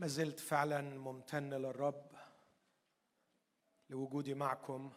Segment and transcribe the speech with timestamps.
[0.00, 2.06] ما زلت فعلا ممتن للرب
[3.90, 4.92] لوجودي معكم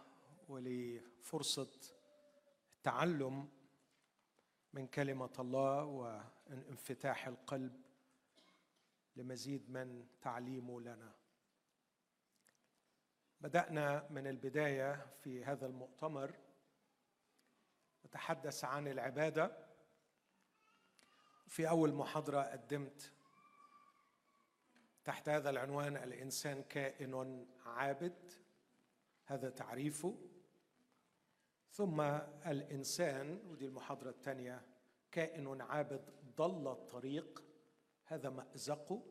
[0.49, 1.71] ولفرصة
[2.77, 3.49] التعلم
[4.73, 7.81] من كلمة الله وانفتاح القلب
[9.15, 11.15] لمزيد من تعليمه لنا.
[13.41, 16.33] بدأنا من البداية في هذا المؤتمر
[18.05, 19.67] نتحدث عن العبادة.
[21.47, 23.12] في أول محاضرة قدمت
[25.05, 28.33] تحت هذا العنوان الإنسان كائن عابد
[29.25, 30.17] هذا تعريفه.
[31.71, 32.01] ثم
[32.45, 34.65] الإنسان ودي المحاضرة الثانية
[35.11, 37.43] كائن عابد ضل الطريق
[38.05, 39.03] هذا مأزقه.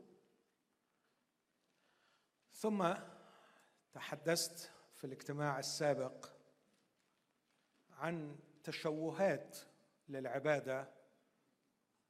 [2.51, 2.95] ثم
[3.93, 6.29] تحدثت في الاجتماع السابق
[7.91, 9.59] عن تشوهات
[10.09, 10.89] للعبادة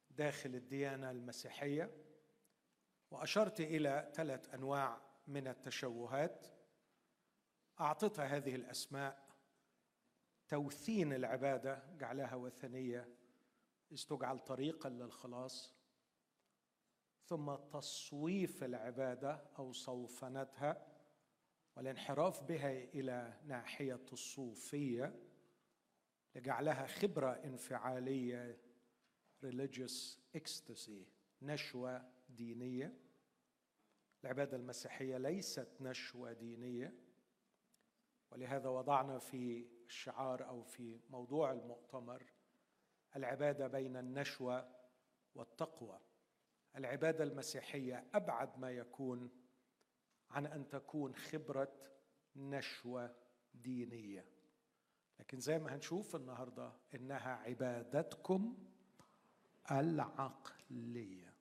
[0.09, 2.02] داخل الديانة المسيحية.
[3.13, 6.47] وأشرت إلى ثلاث أنواع من التشوهات.
[7.79, 9.27] أعطتها هذه الأسماء.
[10.47, 13.15] توثين العبادة جعلها وثنية.
[13.93, 15.75] استجعل طريقا للخلاص.
[17.25, 20.87] ثم تصويف العبادة أو صوفنتها.
[21.75, 25.19] والانحراف بها إلى ناحية الصوفية.
[26.35, 28.61] لجعلها خبرة انفعالية
[29.45, 31.05] religious ecstasy
[31.41, 33.02] نشوة دينية.
[34.23, 36.93] العبادة المسيحية ليست نشوة دينية
[38.31, 42.23] ولهذا وضعنا في الشعار أو في موضوع المؤتمر
[43.15, 44.75] العبادة بين النشوة
[45.35, 45.99] والتقوى.
[46.75, 49.31] العبادة المسيحية أبعد ما يكون
[50.29, 51.73] عن أن تكون خبرة
[52.35, 53.15] نشوة
[53.53, 54.25] دينية.
[55.19, 58.57] لكن زي ما هنشوف النهارده إنها عبادتكم
[59.71, 61.32] العقلية.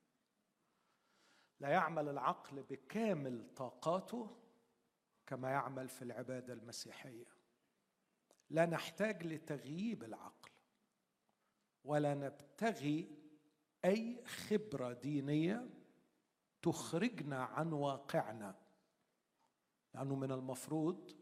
[1.63, 4.37] لا يعمل العقل بكامل طاقاته
[5.27, 7.27] كما يعمل في العبادة المسيحية.
[8.51, 10.51] لا نحتاج لتغييب العقل
[11.85, 13.19] ولا نبتغي
[13.85, 15.71] أي خبرة دينية
[16.63, 18.59] تخرجنا عن واقعنا.
[19.95, 21.17] لأنه من المفروض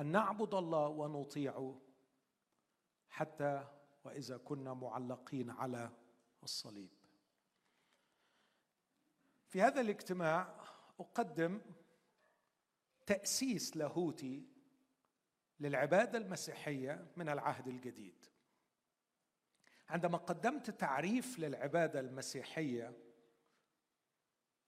[0.00, 1.80] أن نعبد الله ونطيعه
[3.08, 3.68] حتى
[4.04, 5.90] وإذا كنا معلقين على
[6.42, 6.99] الصليب.
[9.50, 10.60] في هذا الاجتماع
[11.00, 11.60] أقدم
[13.06, 14.46] تأسيس لاهوتي
[15.60, 18.26] للعبادة المسيحية من العهد الجديد.
[19.88, 22.96] عندما قدمت تعريف للعبادة المسيحية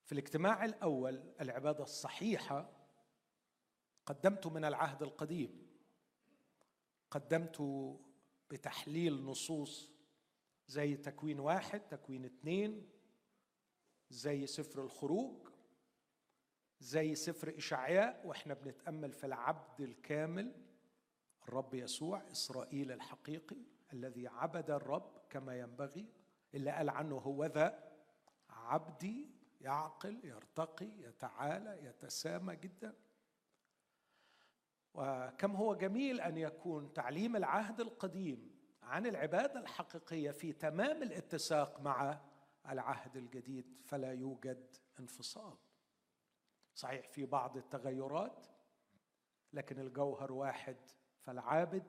[0.04, 2.70] في الاجتماع الأول العبادة الصحيحة
[4.06, 5.66] قدمت من العهد القديم.
[7.10, 7.62] قدمت
[8.50, 9.90] بتحليل نصوص
[10.66, 12.88] زي تكوين واحد تكوين اثنين
[14.12, 15.48] زي سفر الخروج
[16.80, 20.52] زي سفر إشعياء وإحنا بنتأمل في العبد الكامل
[21.48, 23.56] الرب يسوع إسرائيل الحقيقي
[23.92, 26.06] الذي عبد الرب كما ينبغي.
[26.54, 27.92] اللي قال عنه هو ذا
[28.50, 29.30] عبدي
[29.60, 32.94] يعقل يرتقي يتعالى يتسامى جدا.
[34.94, 38.50] وكم هو جميل أن يكون تعليم العهد القديم
[38.82, 42.20] عن العبادة الحقيقية في تمام الاتساق مع
[42.68, 45.56] العهد الجديد فلا يوجد انفصال.
[46.74, 48.46] صحيح في بعض التغيرات
[49.52, 50.76] لكن الجوهر واحد
[51.20, 51.84] فالعابد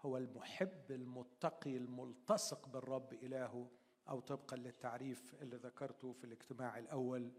[0.00, 3.70] هو المحب المتقي الملتصق بالرب إلهه
[4.08, 7.32] أو طبقا للتعريف اللي ذكرته في الاجتماع الأول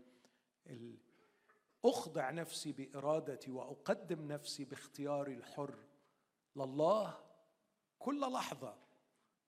[1.86, 5.76] أخضع نفسي بإرادتي وأقدم نفسي باختياري الحر.
[6.56, 7.18] لله
[8.00, 8.78] كل لحظة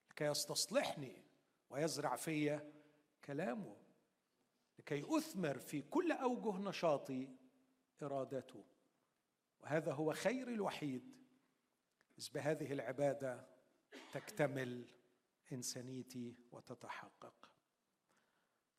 [0.10, 1.24] لكي يستصلحني
[1.70, 2.72] ويزرع في
[3.26, 3.76] كلامه
[4.80, 7.30] لكي أثمر في كل أوجه نشاطي
[8.04, 8.64] إرادته.
[9.60, 11.16] وهذا هو خير الوحيد.
[12.20, 13.48] إذ بهذه العبادة
[14.14, 14.86] تكتمل
[15.52, 17.50] إنسانيتي وتتحقق.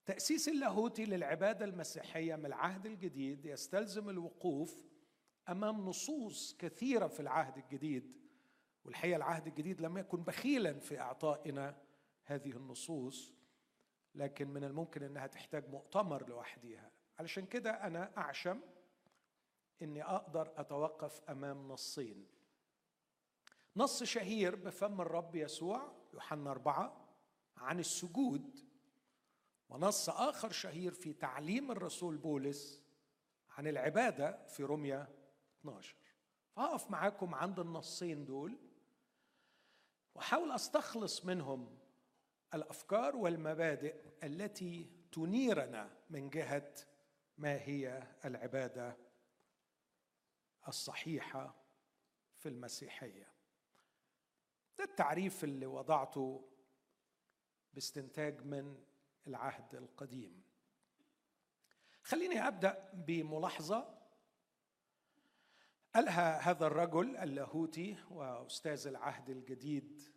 [0.05, 4.87] تأسيس اللاهوتي للعبادة المسيحية من العهد الجديد يستلزم الوقوف
[5.49, 8.17] أمام نصوص كثيرة في العهد الجديد.
[8.85, 11.83] والحقيقة العهد الجديد لم يكن بخيلا في إعطائنا
[12.25, 13.42] هذه النصوص.
[14.15, 16.91] لكن من الممكن إنها تحتاج مؤتمر لوحديها.
[17.19, 18.61] علشان كده أنا أعشم
[19.83, 22.27] إني أقدر أتوقف أمام نصين.
[23.77, 27.09] نص شهير بفم الرب يسوع يوحنا أربعة
[27.57, 28.73] عن السجود
[29.69, 32.83] ونص آخر شهير في تعليم الرسول بولس
[33.51, 35.09] عن العبادة في رمية
[35.61, 35.97] 12
[36.57, 38.59] فهقف معاكم عند النصين دول
[40.15, 41.79] وأحاول أستخلص منهم
[42.55, 46.75] الأفكار والمبادئ التي تنيرنا من جهة
[47.39, 48.97] ما هي العبادة
[50.69, 51.55] الصحيحة
[52.39, 53.33] في المسيحية.
[54.79, 56.49] ده التعريف اللي وضعته
[57.75, 58.85] باستنتاج من
[59.27, 60.43] العهد القديم.
[62.03, 63.99] خليني أبدأ بملاحظة
[65.95, 70.12] قالها هذا الرجل اللاهوتي وأستاذ العهد الجديد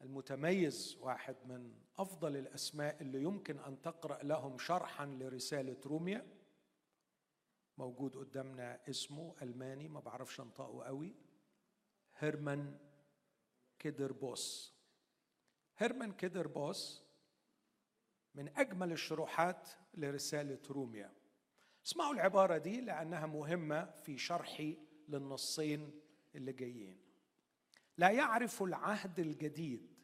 [0.00, 6.26] المتميز واحد من أفضل الأسماء اللي يمكن أن تقرأ لهم شرحا لرسالة روميا.
[7.78, 11.14] موجود قدامنا اسمه ألماني ما بعرفش انطقه قوي.
[12.18, 12.78] هيرمان
[13.78, 14.74] كيدربوس.
[15.78, 17.04] هيرمان كيدربوس
[18.34, 21.12] من أجمل الشروحات لرسالة روميا.
[21.86, 24.78] اسمعوا العبارة دي لأنها مهمة في شرحي
[25.08, 26.00] للنصين
[26.34, 27.07] اللي جايين.
[27.98, 29.94] لا يعرف العهد الجديد.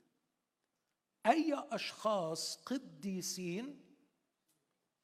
[1.27, 3.85] أي أشخاص قديسين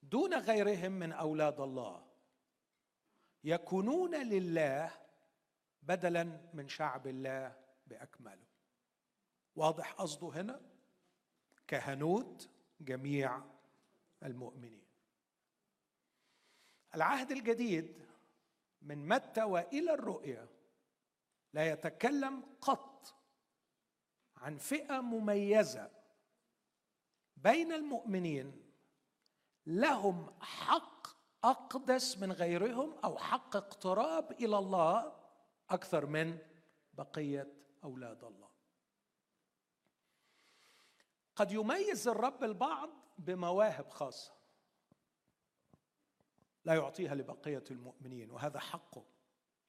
[0.02, 2.06] دون غيرهم من أولاد الله
[3.44, 4.92] يكونون لله
[5.82, 7.56] بدلا من شعب الله
[7.86, 8.46] بأكمله.
[9.56, 10.60] واضح قصده هنا؟
[11.68, 12.50] كهنوت
[12.80, 13.42] جميع
[14.22, 14.84] المؤمنين.
[16.94, 18.06] العهد الجديد
[18.82, 20.48] من متى وإلى الرؤيا
[21.52, 23.14] لا يتكلم قط
[24.36, 25.90] عن فئة مميزة
[27.36, 28.72] بين المؤمنين
[29.66, 31.06] لهم حق
[31.44, 35.20] أقدس من غيرهم أو حق اقتراب إلى الله
[35.70, 36.38] أكثر من
[36.92, 37.52] بقية
[37.84, 38.50] أولاد الله.
[41.36, 44.32] قد يميز الرب البعض بمواهب خاصة
[46.64, 49.04] لا يعطيها لبقية المؤمنين وهذا حقه.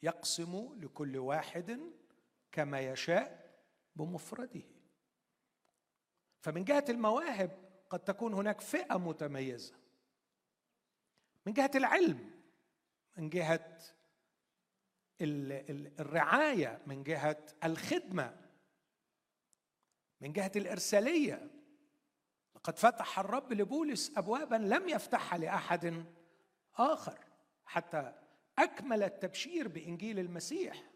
[0.03, 1.79] يقسم لكل واحد
[2.51, 3.59] كما يشاء
[3.95, 4.63] بمفرده.
[6.39, 9.75] فمن جهة المواهب قد تكون هناك فئة متميزة.
[11.45, 12.31] من جهة العلم
[13.17, 13.79] من جهة
[15.21, 18.41] الرعاية من جهة الخدمة
[20.21, 21.51] من جهة الإرسالية.
[22.55, 26.05] لقد فتح الرب لبولس ابوابا لم يفتحها لأحد
[26.75, 27.25] آخر
[27.65, 28.20] حتى
[28.63, 30.91] أكمل التبشير بإنجيل المسيح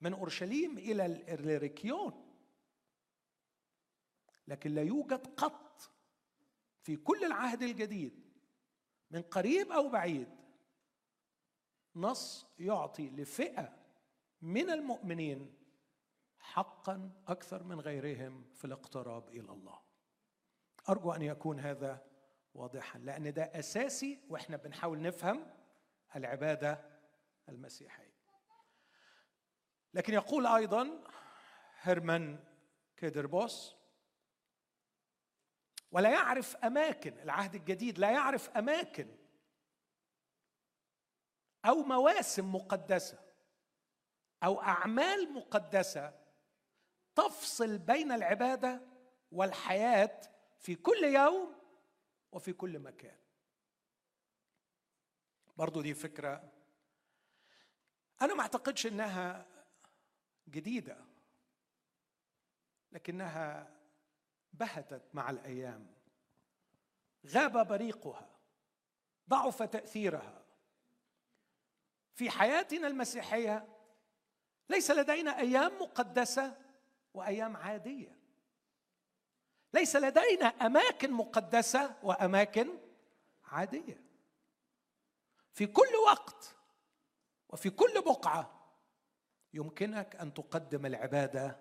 [0.00, 2.24] من أورشليم إلى الريكيون.
[4.48, 5.90] لكن لا يوجد قط
[6.82, 8.24] في كل العهد الجديد
[9.10, 10.28] من قريب أو بعيد
[11.96, 13.76] نص يعطي لفئة
[14.42, 15.54] من المؤمنين
[16.38, 19.80] حقا أكثر من غيرهم في الاقتراب إلى الله.
[20.88, 22.06] أرجو أن يكون هذا
[22.54, 25.46] واضحا لأن ده أساسي وإحنا بنحاول نفهم
[26.16, 26.84] العبادة
[27.48, 28.14] المسيحية.
[29.94, 31.04] لكن يقول أيضا
[31.80, 32.44] هرمان
[32.96, 33.76] كيدربوس
[35.90, 39.16] ولا يعرف أماكن العهد الجديد لا يعرف أماكن
[41.64, 43.18] أو مواسم مقدسة
[44.44, 46.20] أو أعمال مقدسة
[47.14, 48.80] تفصل بين العبادة
[49.32, 50.20] والحياة
[50.60, 51.54] في كل يوم
[52.32, 53.23] وفي كل مكان.
[55.56, 56.52] برضو دي فكرة.
[58.22, 59.46] أنا ما أعتقدش إنها
[60.48, 61.04] جديدة
[62.92, 63.74] لكنها
[64.52, 65.94] بهتت مع الأيام.
[67.26, 68.30] غاب بريقها
[69.28, 70.44] ضعف تأثيرها.
[72.14, 73.68] في حياتنا المسيحية
[74.68, 76.56] ليس لدينا أيام مقدسة
[77.14, 78.18] وأيام عادية.
[79.74, 82.78] ليس لدينا أماكن مقدسة وأماكن
[83.44, 84.04] عادية.
[85.54, 86.56] في كل وقت
[87.48, 88.74] وفي كل بقعة
[89.52, 91.60] يمكنك أن تقدم العبادة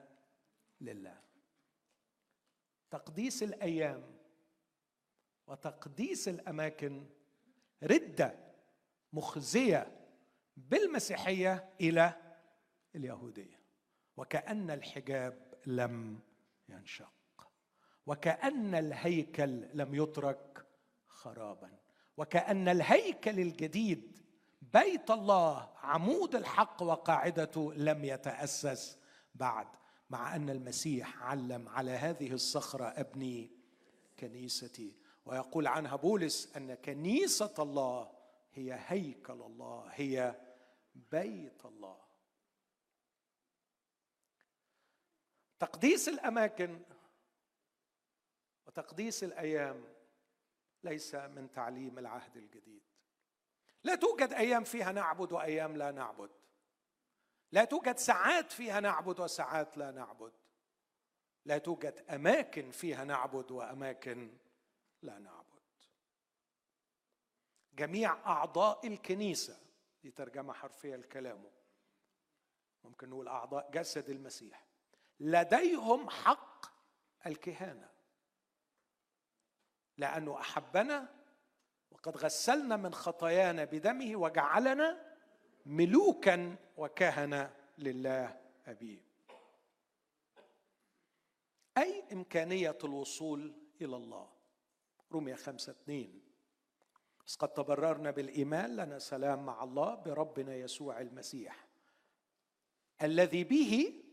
[0.82, 1.22] لله.
[2.90, 4.18] تقديس الأيام
[5.48, 7.10] وتقديس الأماكن
[7.84, 8.54] رده
[9.14, 10.10] مخزية
[10.58, 12.36] بالمسيحية إلى
[12.96, 13.64] اليهودية.
[14.18, 16.20] وكأن الحجاب لم
[16.70, 17.52] ينشق
[18.06, 20.66] وكأن الهيكل لم يترك
[21.08, 21.83] خرابا.
[22.18, 24.20] وكأن الهيكل الجديد
[24.62, 28.98] بيت الله عمود الحق وقاعدته لم يتأسس
[29.36, 29.68] بعد
[30.10, 33.52] مع أن المسيح علم على هذه الصخرة ابني
[34.20, 34.96] كنيستي.
[35.26, 38.12] ويقول عنها بولس أن كنيسة الله
[38.54, 40.36] هي هيكل الله هي
[41.12, 41.98] بيت الله.
[45.60, 46.80] تقديس الأماكن
[48.68, 49.84] وتقديس الأيام
[50.84, 52.84] ليس من تعليم العهد الجديد.
[53.84, 56.32] لا توجد أيام فيها نعبد وأيام لا نعبد.
[57.52, 60.34] لا توجد ساعات فيها نعبد وساعات لا نعبد.
[61.46, 64.38] لا توجد أماكن فيها نعبد وأماكن
[65.02, 65.62] لا نعبد.
[67.74, 69.60] جميع أعضاء الكنيسة
[70.04, 71.52] دي ترجمة حرفية لكلامه.
[72.84, 74.66] ممكن نقول أعضاء جسد المسيح.
[75.20, 76.66] لديهم حق
[77.26, 77.93] الكهانة.
[79.98, 81.10] لأنه أحبنا
[81.92, 85.16] وقد غسلنا من خطايانا بدمه وجعلنا
[85.66, 89.02] ملوكا وكهنة لله أبيه.
[91.78, 94.30] أي إمكانية الوصول إلى الله؟
[95.12, 96.24] رومية خمسة اثنين.
[97.26, 101.68] بس قد تبررنا بالإيمان لنا سلام مع الله بربنا يسوع المسيح.
[103.02, 104.04] الذي به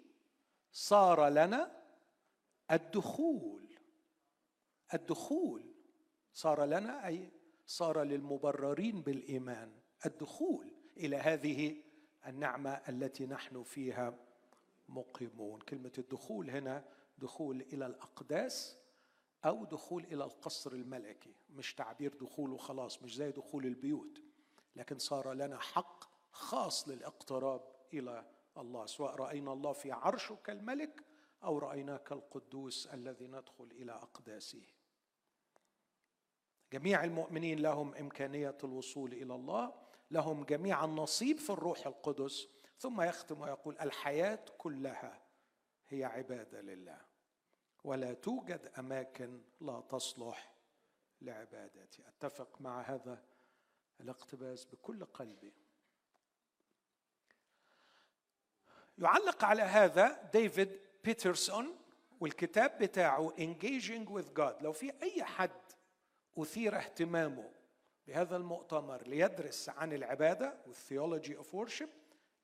[0.73, 1.83] صار لنا
[2.71, 3.77] الدخول
[4.95, 5.70] الدخول
[6.33, 7.31] صار لنا أي
[7.67, 9.73] صار للمبررين بالإيمان
[10.07, 11.77] الدخول إلى هذه
[12.27, 14.19] النعمة التي نحن فيها
[14.89, 15.61] مقيمون.
[15.61, 16.85] كلمة الدخول هنا
[17.19, 18.77] دخول إلى الأقداس
[19.45, 21.35] أو دخول إلى القصر الملكي.
[21.51, 24.23] مش تعبير دخول وخلاص مش زي دخول البيوت.
[24.77, 27.63] لكن صار لنا حق خاص للاقتراب
[27.95, 31.05] إلى الله سواء رأينا الله في عرشه كالملك
[31.45, 34.63] أو رأيناه كالقدوس الذي ندخل إلى أقداسه.
[36.73, 39.73] جميع المؤمنين لهم إمكانية الوصول إلى الله
[40.11, 42.49] لهم جميعا نصيب في الروح القدس.
[42.79, 45.23] ثم يختم ويقول الحياة كلها
[45.89, 47.01] هي عبادة لله.
[47.85, 50.55] ولا توجد أماكن لا تصلح
[51.21, 52.09] لعبادتي.
[52.09, 53.25] أتفق مع هذا
[54.01, 55.53] الاقتباس بكل قلبي.
[58.99, 61.77] يعلق على هذا ديفيد بيترسون
[62.21, 64.63] والكتاب بتاعه Engaging with God.
[64.63, 65.51] لو في أي حد
[66.39, 67.51] أثير اهتمامه
[68.07, 71.89] بهذا المؤتمر ليدرس عن العبادة وال theology of worship.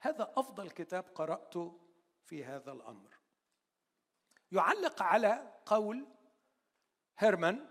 [0.00, 1.80] هذا أفضل كتاب قرأته
[2.24, 3.10] في هذا الأمر.
[4.52, 6.06] يعلق على قول
[7.18, 7.66] هيرمان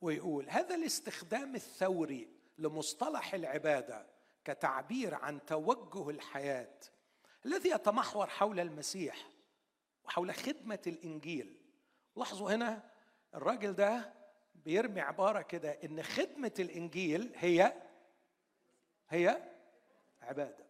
[0.00, 4.06] ويقول هذا الاستخدام الثوري لمصطلح العبادة
[4.44, 6.78] كتعبير عن توجه الحياة
[7.46, 9.28] الذي يتمحور حول المسيح
[10.04, 11.62] وحول خدمة الإنجيل.
[12.16, 12.90] لاحظوا هنا
[13.34, 14.15] الراجل ده
[14.66, 17.82] بيرمي عبارة كده إن خدمة الإنجيل هي
[19.08, 19.52] هي
[20.20, 20.66] عبادة.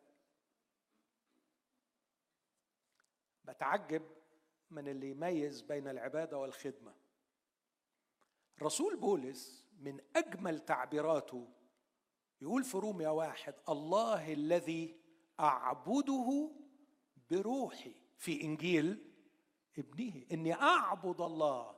[3.45, 4.03] بتعجب
[4.71, 6.95] من اللي يميز بين العبادة والخدمة.
[8.63, 11.49] رسول بولس من أجمل تعبيراته
[12.41, 15.01] يقول في روميا واحد الله الذي
[15.41, 16.51] أعبده
[17.31, 17.95] بروحي.
[18.19, 19.13] في إنجيل
[19.79, 21.76] ابنه إني أعبد الله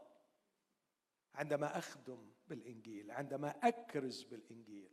[1.39, 4.91] عندما أخدم بالإنجيل عندما أكرز بالإنجيل.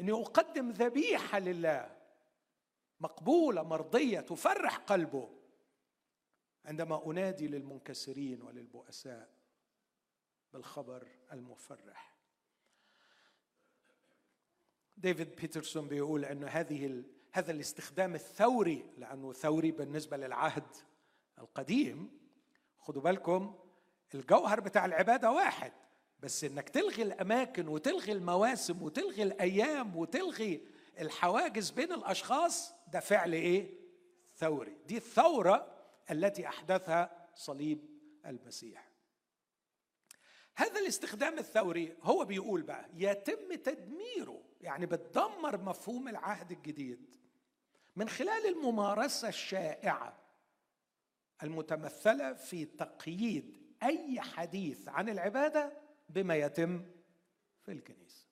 [0.00, 1.96] إني أقدم ذبيحة لله
[3.00, 5.28] مقبولة مرضية تفرح قلبه.
[6.64, 9.34] عندما أنادي للمنكسرين وللبؤساء
[10.52, 12.16] بالخبر المفرح.
[14.96, 20.76] ديفيد بيترسون بيقول ان هذه هذا الاستخدام الثوري لأنه ثوري بالنسبة للعهد
[21.38, 22.20] القديم.
[22.78, 23.61] خدوا بالكم
[24.14, 25.72] الجوهر بتاع العبادة واحد
[26.20, 30.66] بس إنك تلغي الأماكن وتلغي المواسم وتلغي الأيام وتلغي
[31.00, 33.70] الحواجز بين الأشخاص ده فعل إيه؟
[34.36, 34.76] ثوري.
[34.86, 35.72] دي الثورة
[36.10, 37.78] التي أحدثها صليب
[38.26, 38.88] المسيح.
[40.54, 47.16] هذا الاستخدام الثوري هو بيقول بقى يتم تدميره يعني بتدمر مفهوم العهد الجديد.
[47.96, 50.18] من خلال الممارسة الشائعة
[51.42, 55.72] المتمثلة في تقييد أي حديث عن العبادة
[56.08, 56.84] بما يتم
[57.62, 58.26] في الكنيسة.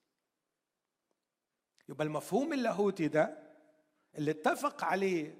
[1.89, 3.51] يبقى المفهوم اللاهوتي ده
[4.19, 5.39] اللي اتفق عليه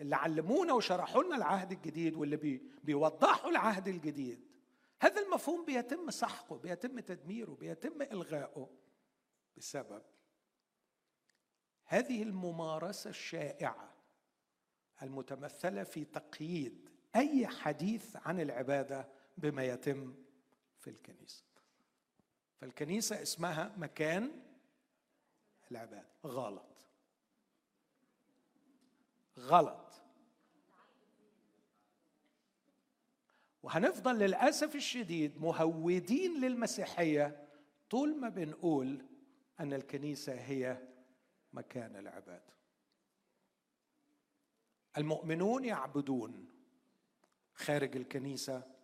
[0.00, 4.46] اللي علمونا وشرحوا لنا العهد الجديد واللي بي بيوضحوا العهد الجديد
[5.00, 8.70] هذا المفهوم بيتم سحقه بيتم تدميره بيتم إلغائه
[9.56, 10.02] بسبب
[11.84, 13.94] هذه الممارسة الشائعة
[15.02, 20.14] المتمثلة في تقييد أي حديث عن العبادة بما يتم
[20.78, 21.44] في الكنيسة.
[22.56, 24.42] فالكنيسة اسمها مكان
[25.70, 26.08] العبادة.
[26.24, 26.86] غلط.
[29.38, 29.92] غلط.
[33.62, 37.48] وهنفضل للأسف الشديد مهودين للمسيحية
[37.90, 39.06] طول ما بنقول
[39.60, 40.88] أن الكنيسة هي
[41.52, 42.56] مكان العبادة.
[44.98, 46.48] المؤمنون يعبدون
[47.54, 48.75] خارج الكنيسة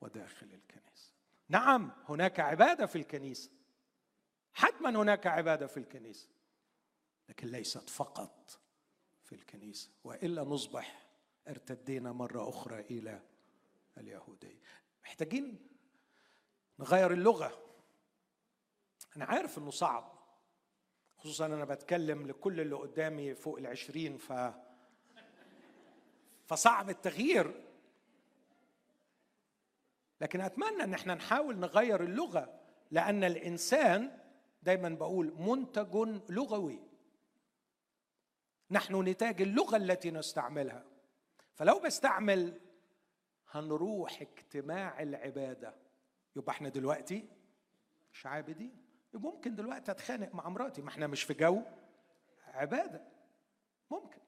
[0.00, 1.12] وداخل الكنيسة.
[1.48, 3.50] نعم هناك عبادة في الكنيسة.
[4.54, 6.28] حتما هناك عبادة في الكنيسة
[7.28, 8.60] لكن ليست فقط
[9.22, 11.06] في الكنيسة وإلا نصبح
[11.48, 13.22] ارتدينا مرة أخرى إلى
[13.98, 14.62] اليهودية.
[15.04, 15.68] محتاجين
[16.78, 17.62] نغير اللغة.
[19.16, 20.16] أنا عارف إنه صعب
[21.16, 24.32] خصوصا أنا بتكلم لكل اللي قدامي فوق العشرين ف
[26.46, 27.65] فصعب التغيير.
[30.20, 34.18] لكن أتمنى أن إحنا نحاول نغير اللغة لأن الإنسان
[34.62, 35.94] دايما بقول منتج
[36.28, 36.80] لغوي.
[38.70, 40.84] نحن نتاج اللغة التي نستعملها.
[41.54, 42.60] فلو بستعمل
[43.50, 45.74] هنروح اجتماع العبادة.
[46.36, 47.28] يبقى إحنا دلوقتي
[48.12, 50.82] مش عابدين ممكن دلوقتي أتخانق مع مراتي.
[50.82, 51.62] ما إحنا مش في جو
[52.46, 53.04] عبادة.
[53.90, 54.20] ممكن.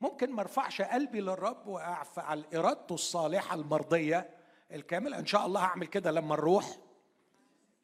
[0.00, 4.35] ممكن ما أرفعش قلبي للرب وافعل ارادته الصالحة المرضية.
[4.72, 6.78] الكاملة إن شاء الله هعمل كده لما نروح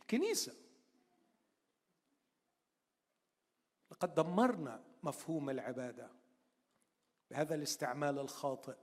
[0.01, 0.53] الكنيسة.
[3.91, 6.11] لقد دمرنا مفهوم العبادة
[7.31, 8.77] بهذا الاستعمال الخاطئ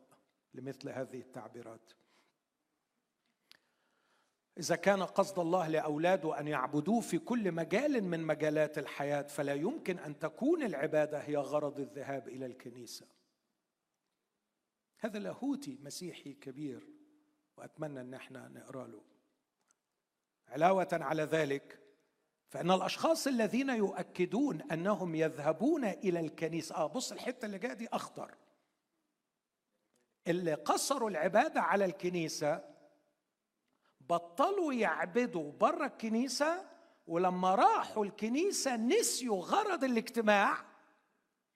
[0.53, 1.91] لمثل هذه التعبيرات.
[4.57, 9.99] إذا كان قصد الله لأولاده أن يعبدوه في كل مجال من مجالات الحياة فلا يمكن
[9.99, 13.07] أن تكون العبادة هي غرض الذهاب إلى الكنيسة.
[14.97, 16.98] هذا لاهوتي مسيحي كبير
[17.59, 19.01] وأتمنى أن إحنا نقرأ له.
[20.47, 21.79] علاوة على ذلك
[22.47, 28.35] فإن الأشخاص الذين يؤكدون أنهم يذهبون إلى الكنيسة آه بص الحتة اللي جاية دي أخطر.
[30.27, 32.63] اللي قصروا العبادة على الكنيسة
[34.01, 36.65] بطلوا يعبدوا بره الكنيسة
[37.07, 40.65] ولما راحوا الكنيسة نسيوا غرض الاجتماع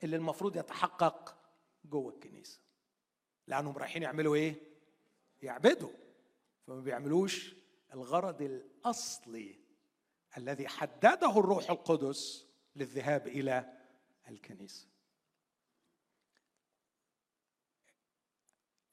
[0.04, 1.36] اللي المفروض يتحقق
[1.86, 2.60] جوه الكنيسة.
[3.48, 4.73] لأنهم رايحين يعملوا إيه؟
[5.44, 5.92] يعبدوا
[6.68, 7.56] فما بيعملوش
[7.94, 9.60] الغرض الأصلي
[10.38, 13.78] الذي حدده الروح القدس للذهاب إلى
[14.30, 14.88] الكنيسة.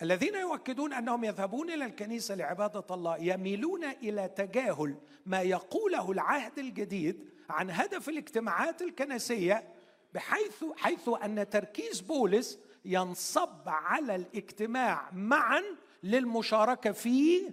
[0.03, 7.31] الذين يؤكدون أنهم يذهبون إلى الكنيسة لعبادة الله يميلون إلى تجاهل ما يقوله العهد الجديد
[7.51, 9.75] عن هدف الاجتماعات الكنسية
[10.15, 15.63] بحيث حيث أن تركيز بولس ينصب على الاجتماع معا
[16.03, 17.53] للمشاركة في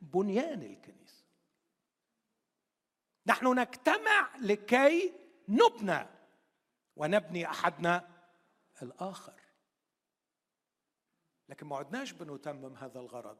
[0.00, 1.24] بنيان الكنيسة.
[3.26, 5.12] نحن نجتمع لكي
[5.48, 6.06] نبنى
[6.96, 8.08] ونبني أحدنا
[8.82, 9.40] الآخر.
[11.48, 13.38] لكن ما عدناش بنتمم هذا الغرض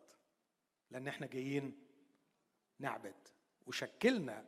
[0.91, 1.87] لأن إحنا جايين
[2.79, 3.29] نعبد
[3.67, 4.45] وشكلنا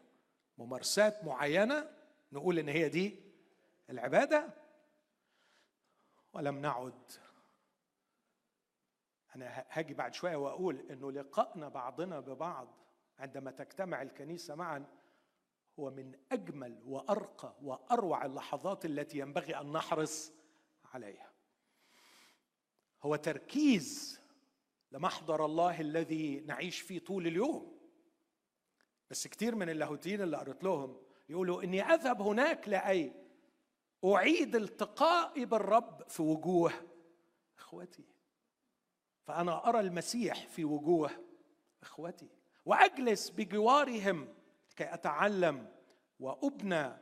[0.58, 1.90] ممارسات معينة
[2.32, 3.20] نقول إن هي دي
[3.90, 4.54] العبادة
[6.32, 7.12] ولم نعد
[9.36, 12.68] أنا هاجي بعد شوية وأقول إنه لقائنا بعضنا ببعض
[13.18, 14.86] عندما تجتمع الكنيسة معا
[15.78, 20.32] هو من أجمل وأرقى وأروع اللحظات التي ينبغي أن نحرص
[20.84, 21.32] عليها.
[23.02, 24.20] هو تركيز
[24.92, 27.78] لمحضر الله الذي نعيش فيه طول اليوم.
[29.10, 33.12] بس كتير من اللاهوتيين اللي قريت لهم يقولوا إني أذهب هناك لأي
[34.04, 36.72] أعيد التقائي بالرب في وجوه
[37.58, 38.04] اخوتي
[39.24, 41.10] فأنا أرى المسيح في وجوه
[41.82, 42.28] إخوتي
[42.64, 44.34] وأجلس بجوارهم
[44.70, 45.70] لكي أتعلم
[46.20, 46.92] وأبنى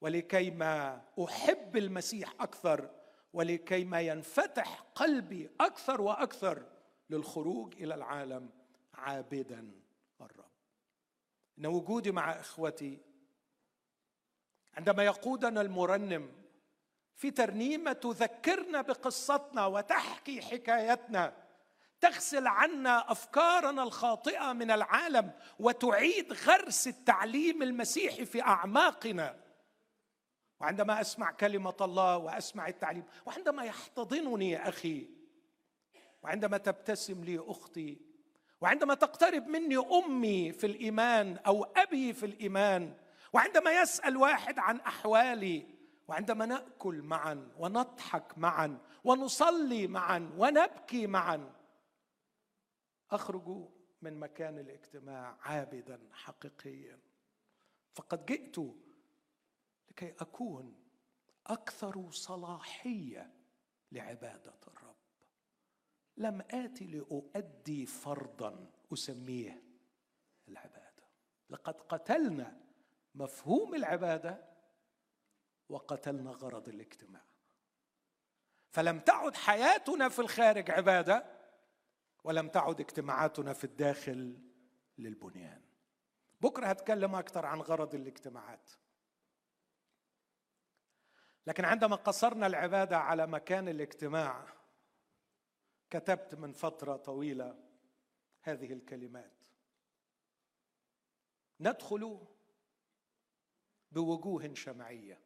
[0.00, 2.90] ولكي ما أحب المسيح أكثر
[3.32, 6.66] ولكي ما ينفتح قلبي أكثر وأكثر
[7.10, 8.50] للخروج إلى العالم
[8.94, 9.72] عابدا
[10.20, 10.50] الرب
[11.58, 12.98] إن وجودي مع إخوتي
[14.74, 16.32] عندما يقودنا المرنم
[17.14, 21.49] في ترنيمة تذكرنا بقصتنا وتحكي حكايتنا
[22.00, 29.36] تغسل عنا أفكارنا الخاطئة من العالم وتعيد غرس التعليم المسيحي في أعماقنا.
[30.60, 35.08] وعندما أسمع كلمة الله وأسمع التعليم وعندما يحتضنني أخي
[36.22, 37.98] وعندما تبتسم لي أختي
[38.60, 42.94] وعندما تقترب مني أمي في الإيمان أو أبي في الإيمان
[43.32, 45.66] وعندما يسأل واحد عن أحوالي
[46.08, 51.52] وعندما نأكل معا ونضحك معا ونصلي معا ونبكي معا
[53.10, 53.68] أخرج
[54.02, 56.98] من مكان الاجتماع عابدا حقيقيا.
[57.94, 58.58] فقد جئت
[59.90, 60.74] لكي أكون
[61.46, 63.34] أكثر صلاحية
[63.92, 64.96] لعبادة الرب.
[66.16, 69.62] لم اتي لأؤدي فرضا أسميه
[70.48, 71.04] العبادة.
[71.50, 72.60] لقد قتلنا
[73.14, 74.48] مفهوم العبادة
[75.68, 77.22] وقتلنا غرض الاجتماع.
[78.70, 81.39] فلم تعد حياتنا في الخارج عبادة
[82.24, 84.38] ولم تعد اجتماعاتنا في الداخل
[84.98, 85.62] للبنيان.
[86.40, 88.70] بكرة هتكلم أكثر عن غرض الاجتماعات.
[91.46, 94.54] لكن عندما قصرنا العبادة على مكان الاجتماع
[95.90, 97.64] كتبت من فترة طويلة
[98.42, 99.44] هذه الكلمات.
[101.60, 102.26] ندخل
[103.92, 105.20] بوجوه شمعية.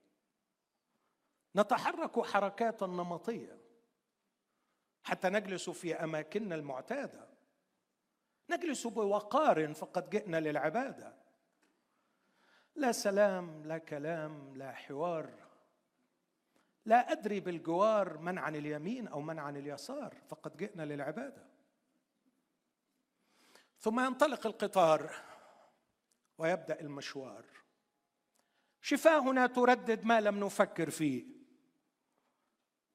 [1.56, 3.63] نتحرك حركات نمطية.
[5.04, 7.28] حتى نجلس في أماكننا المعتادة.
[8.50, 11.14] نجلس بوقار فقد جئنا للعبادة.
[12.74, 15.30] لا سلام لا كلام لا حوار.
[16.84, 21.46] لا أدري بالجوار من عن اليمين أو من عن اليسار فقد جئنا للعبادة.
[23.78, 25.14] ثم ينطلق القطار
[26.38, 27.44] ويبدأ المشوار.
[28.82, 31.24] شفاهنا تردد ما لم نفكر فيه.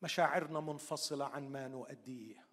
[0.01, 2.47] مشاعرنا منفصلة عن ما نؤديه.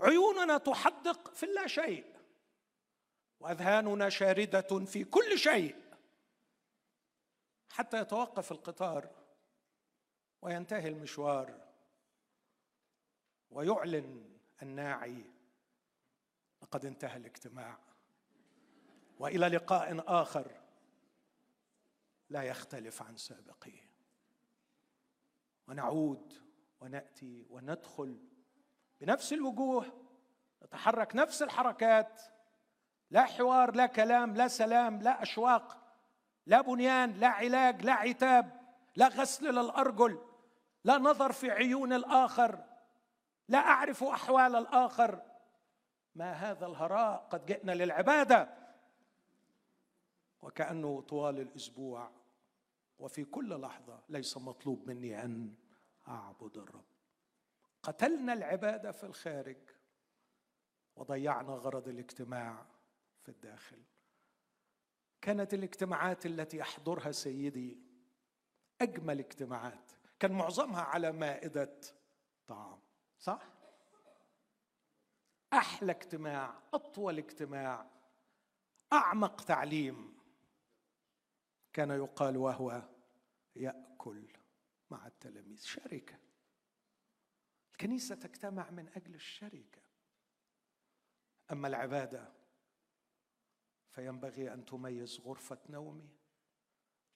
[0.00, 2.16] عيوننا تحدق في اللا شيء.
[3.40, 5.76] وأذهاننا شاردة في كل شيء.
[7.70, 9.10] حتى يتوقف القطار
[10.42, 11.66] وينتهي المشوار.
[13.50, 15.24] ويعلن الناعي
[16.62, 17.78] لقد انتهى الاجتماع.
[19.18, 20.60] وإلى لقاء آخر
[22.30, 23.85] لا يختلف عن سابقه
[25.68, 26.32] ونعود
[26.80, 28.20] ونأتي وندخل
[29.00, 29.86] بنفس الوجوه
[30.62, 32.22] نتحرك نفس الحركات.
[33.10, 35.78] لا حوار لا كلام لا سلام لا أشواق
[36.46, 38.60] لا بنيان لا علاج لا عتاب
[38.96, 40.18] لا غسل للأرجل
[40.84, 42.64] لا نظر في عيون الآخر
[43.48, 45.22] لا أعرف أحوال الآخر.
[46.14, 48.48] ما هذا الهراء؟ قد جئنا للعبادة.
[50.42, 52.10] وكأنه طوال الأسبوع.
[52.98, 55.54] وفي كل لحظة ليس مطلوب مني أن
[56.08, 56.84] أعبد الرب.
[57.82, 59.58] قتلنا العباده في الخارج
[60.96, 62.66] وضيعنا غرض الاجتماع
[63.22, 63.82] في الداخل.
[65.20, 67.78] كانت الاجتماعات التي يحضرها سيدي
[68.80, 69.92] أجمل اجتماعات.
[70.18, 71.80] كان معظمها على مائدة
[72.46, 72.80] طعام
[73.18, 73.42] صح؟
[75.52, 77.90] أحلى اجتماع أطول اجتماع
[78.92, 80.15] أعمق تعليم.
[81.76, 82.88] كان يقال وهو
[83.56, 84.28] يأكل
[84.90, 85.62] مع التلاميذ.
[85.62, 86.18] شركة.
[87.72, 89.82] الكنيسة تجتمع من أجل الشركة.
[91.52, 92.32] أما العبادة
[93.90, 96.10] فينبغي أن تميز غرفة نومي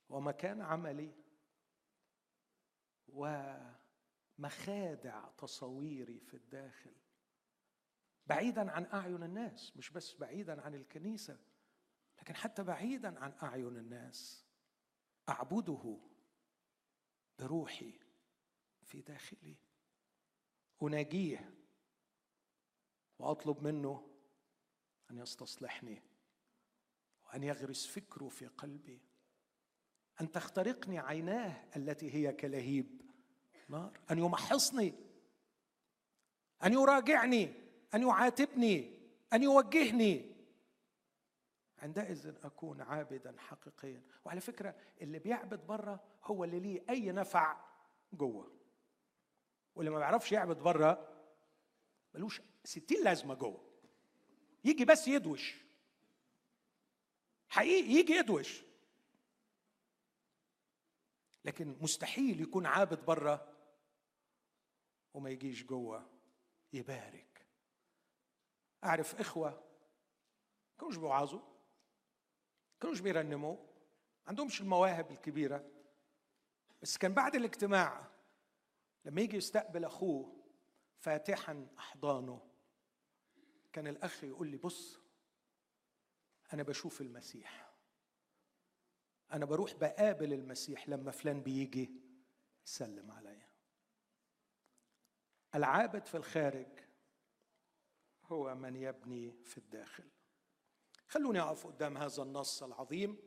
[0.08, 1.14] ومكان عملي
[4.38, 6.96] ومخادع تصويري في الداخل.
[8.26, 11.38] بعيدا عن أعين الناس مش بس بعيدا عن الكنيسة
[12.18, 14.49] لكن حتى بعيدا عن أعين الناس.
[15.30, 15.96] أعبده
[17.38, 17.92] بروحي
[18.82, 19.56] في داخلي.
[20.82, 21.54] أناجيه
[23.18, 24.10] وأطلب منه
[25.10, 26.02] أن يستصلحني
[27.24, 29.00] وأن يغرس فكره في قلبي.
[30.20, 33.00] أن تخترقني عيناه التي هي كلهيب
[33.68, 34.00] نار.
[34.10, 34.94] أن يمحصني.
[36.64, 37.54] أن يراجعني.
[37.94, 38.98] أن يعاتبني.
[39.32, 40.29] أن يوجهني.
[41.80, 44.02] عندئذ أكون عابدا حقيقيا.
[44.24, 47.60] وعلى فكرة اللي بيعبد بره هو اللي ليه أي نفع
[48.12, 48.52] جوه.
[49.74, 51.08] واللي ما بيعرفش يعبد بره
[52.14, 53.70] ملوش ستين لازمة جوه.
[54.64, 55.64] يجي بس يدوش.
[57.48, 58.62] حقيقي يجي يدوش.
[61.44, 63.52] لكن مستحيل يكون عابد بره
[65.14, 66.10] وما يجيش جوه
[66.72, 67.46] يبارك.
[68.84, 69.62] أعرف إخوة
[70.78, 71.49] كانوش بيوعظوا
[72.80, 73.56] كانوش بيرنموا
[74.26, 75.70] عندهمش المواهب الكبيرة.
[76.82, 78.10] بس كان بعد الاجتماع
[79.04, 80.46] لما يجي يستقبل أخوه
[80.98, 82.50] فاتحا أحضانه
[83.72, 85.00] كان الأخ يقول لي بص
[86.52, 87.70] أنا بشوف المسيح.
[89.32, 91.90] أنا بروح بقابل المسيح لما فلان بيجي
[92.66, 93.48] يسلم عليا.
[95.54, 96.80] العابد في الخارج
[98.24, 100.08] هو من يبني في الداخل.
[101.10, 103.18] خلوني أقف قدام هذا النص العظيم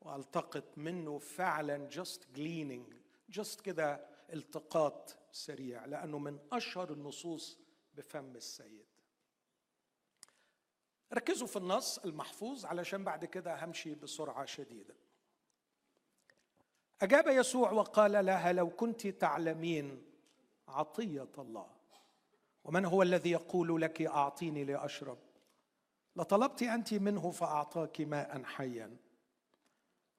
[0.00, 2.94] وألتقط منه فعلا جست جليننج
[3.28, 7.58] جست كده التقاط سريع لأنه من أشهر النصوص
[7.94, 8.86] بفم السيد.
[11.14, 14.94] ركزوا في النص المحفوظ علشان بعد كده همشي بسرعة شديدة.
[17.02, 20.06] أجاب يسوع وقال لها لو كنت تعلمين
[20.68, 21.70] عطية الله
[22.64, 25.31] ومن هو الذي يقول لك أعطيني لأشرب؟
[26.16, 28.96] لطلبت أنت منه فأعطاك ماء حيا.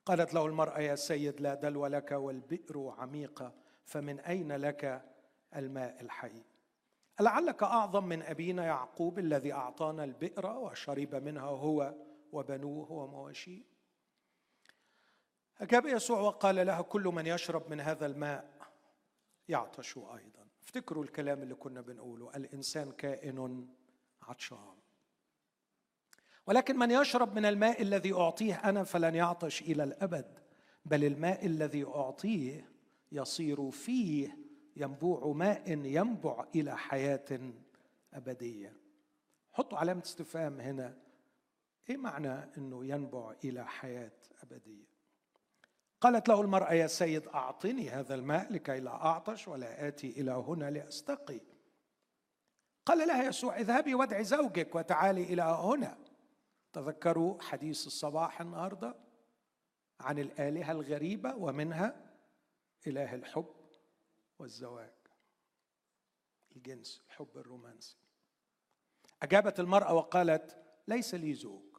[0.06, 3.54] قالت له المرأة يا سيد لا دلو لك والبئر عميقة
[3.86, 5.06] فمن أين لك
[5.56, 6.44] الماء الحي?
[7.20, 11.96] لعلك أعظم من أبينا يعقوب الذي أعطانا البئر وشرب منها هو
[12.32, 13.64] وبنوه ومواشيه.
[15.62, 18.54] أجاب يسوع وقال لها كل من يشرب من هذا الماء
[19.48, 20.48] يعطش أيضا.
[20.64, 23.68] افتكروا الكلام اللي كنا بنقوله الإنسان كائن
[24.22, 24.76] عطشان.
[26.48, 30.40] ولكن من يشرب من الماء الذي أعطيه أنا فلن يعطش إلى الأبد
[30.86, 32.70] بل الماء الذي أعطيه
[33.12, 34.38] يصير فيه
[34.76, 37.54] ينبوع ماء ينبع إلى حياة
[38.14, 38.78] أبدية.
[39.52, 40.98] حطوا علامة استفهام هنا.
[41.90, 44.12] إيه معنى إنه ينبع إلى حياة
[44.44, 44.94] أبدية؟
[46.02, 50.70] قالت له المرأة يا سيد أعطني هذا الماء لكي لا أعطش ولا آتي إلى هنا
[50.70, 51.40] لأستقي.
[52.86, 56.03] قال لها يسوع اذهبي وادعي زوجك وتعالي إلى هنا.
[56.74, 58.96] تذكروا حديث الصباح النهارده
[60.00, 62.14] عن الآلهة الغريبة ومنها
[62.88, 63.56] إله الحب
[64.40, 64.94] والزواج.
[66.56, 67.98] الجنس الحب الرومانسي.
[69.22, 70.58] أجابت المرأة وقالت
[70.88, 71.78] ليس لي زوج.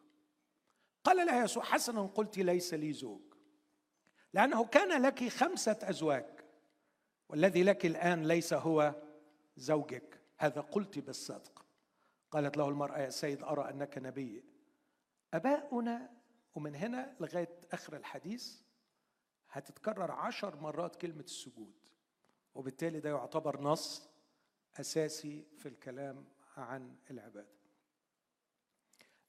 [1.04, 3.34] قال لها يسوع حسنا قلت ليس لي زوج.
[4.32, 6.40] لأنه كان لك خمسة أزواج
[7.28, 8.94] والذي لك الآن ليس هو
[9.56, 10.20] زوجك.
[10.38, 11.66] هذا قلت بالصدق.
[12.30, 14.53] قالت له المرأة يا سيد أرى أنك نبي.
[15.34, 16.10] أباؤنا
[16.54, 18.60] ومن هنا لغاية آخر الحديث
[19.50, 21.74] هتتكرر عشر مرات كلمة السجود
[22.54, 24.08] وبالتالي ده يعتبر نص
[24.80, 26.24] أساسي في الكلام
[26.56, 27.54] عن العبادة.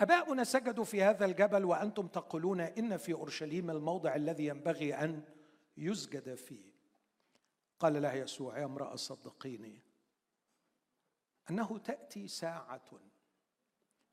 [0.01, 5.23] أباؤنا سجدوا في هذا الجبل وأنتم تقولون إن في أورشليم الموضع الذي ينبغي أن
[5.77, 6.75] يسجد فيه.
[7.79, 9.81] قال لها يسوع يا امرأة صدقيني
[11.49, 12.81] أنه تأتي ساعة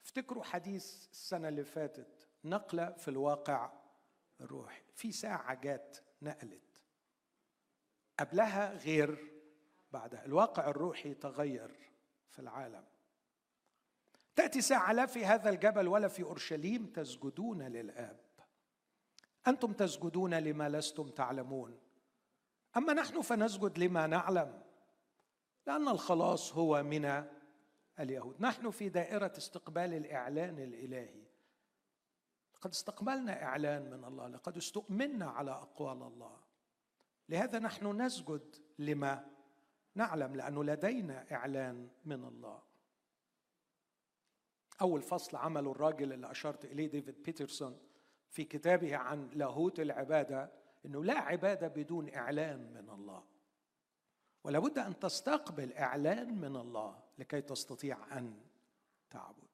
[0.04, 3.72] افتكروا حديث السنة اللي فاتت نقلة في الواقع
[4.40, 4.82] الروحي.
[4.94, 6.80] في ساعة جات نقلت.
[8.18, 9.32] قبلها غير
[9.92, 10.24] بعدها.
[10.24, 11.90] الواقع الروحي تغير
[12.28, 12.84] في العالم.
[14.36, 18.20] تأتي ساعة لا في هذا الجبل ولا في أورشليم تسجدون للآب.
[19.46, 21.80] أنتم تسجدون لما لستم تعلمون.
[22.76, 24.62] أما نحن فنسجد لما نعلم
[25.66, 27.26] لأن الخلاص هو من
[28.00, 28.36] اليهود.
[28.40, 31.22] نحن في دائرة استقبال الإعلان الإلهي.
[32.54, 36.40] لقد استقبلنا إعلان من الله لقد استؤمنا على أقوال الله.
[37.28, 39.30] لهذا نحن نسجد لما
[39.94, 42.62] نعلم لأنه لدينا إعلان من الله.
[44.80, 47.78] أول فصل عمله الراجل اللي أشرت إليه ديفيد بيترسون
[48.30, 50.52] في كتابه عن لاهوت العبادة
[50.86, 53.31] أنه لا عبادة بدون إعلان من الله.
[54.44, 58.40] ولا بد أن تستقبل إعلان من الله لكي تستطيع أن
[59.10, 59.52] تعبد.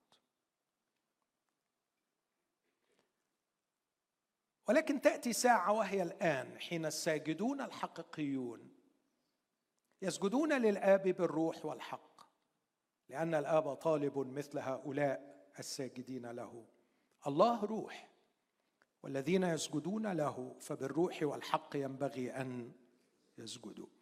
[4.68, 8.74] ولكن تأتي ساعة وهي الآن حين الساجدون الحقيقيون
[10.02, 12.28] يسجدون للآب بالروح والحق
[13.08, 16.66] لأن الآب طالب مثل هؤلاء الساجدين له.
[17.26, 18.10] الله روح
[19.02, 22.72] والذين يسجدون له فبالروح والحق ينبغي أن
[23.38, 23.97] يسجدوا.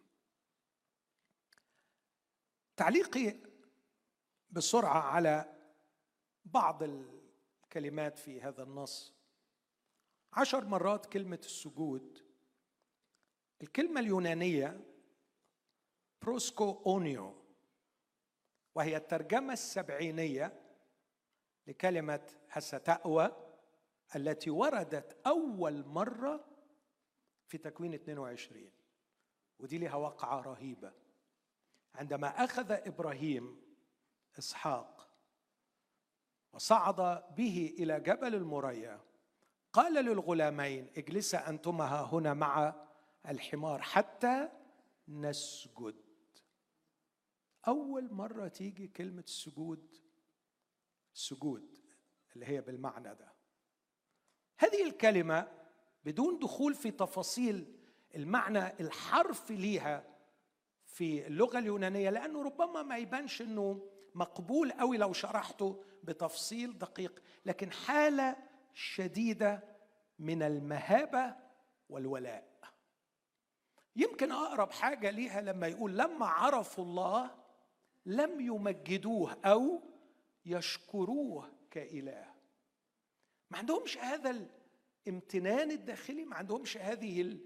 [2.76, 3.36] تعليقي
[4.50, 5.56] بسرعة على
[6.44, 9.14] بعض الكلمات في هذا النص.
[10.32, 12.22] عشر مرات كلمة السجود.
[13.62, 14.80] الكلمة اليونانية
[16.22, 17.34] بروسكو أونيو
[18.74, 20.62] وهي الترجمة السبعينية
[21.66, 23.36] لكلمة هستأوى
[24.16, 26.44] التي وردت أول مرة
[27.46, 28.70] في تكوين 22
[29.58, 31.05] ودي لها وقعة رهيبة.
[31.96, 33.60] عندما أخذ إبراهيم
[34.38, 35.08] إسحاق
[36.52, 36.96] وصعد
[37.36, 39.00] به إلى جبل المريا
[39.72, 42.74] قال للغلامين اجلسا أنتما هنا مع
[43.28, 44.48] الحمار حتى
[45.08, 45.94] نسجد.
[47.68, 49.96] أول مرة تيجي كلمة السجود
[51.14, 51.78] سجود
[52.34, 53.32] اللي هي بالمعنى ده.
[54.58, 55.48] هذه الكلمة
[56.04, 57.76] بدون دخول في تفاصيل
[58.14, 60.15] المعنى الحرفي ليها
[60.96, 67.72] في اللغة اليونانية لأنه ربما ما يبانش أنه مقبول قوي لو شرحته بتفصيل دقيق لكن
[67.72, 68.36] حالة
[68.74, 69.64] شديدة
[70.18, 71.36] من المهابة
[71.88, 72.60] والولاء.
[73.96, 77.30] يمكن أقرب حاجة ليها لما يقول لما عرفوا الله
[78.06, 79.82] لم يمجدوه أو
[80.46, 82.34] يشكروه كإله.
[83.50, 84.48] ما عندهمش هذا
[85.06, 87.38] الامتنان الداخلي ما عندهمش هذه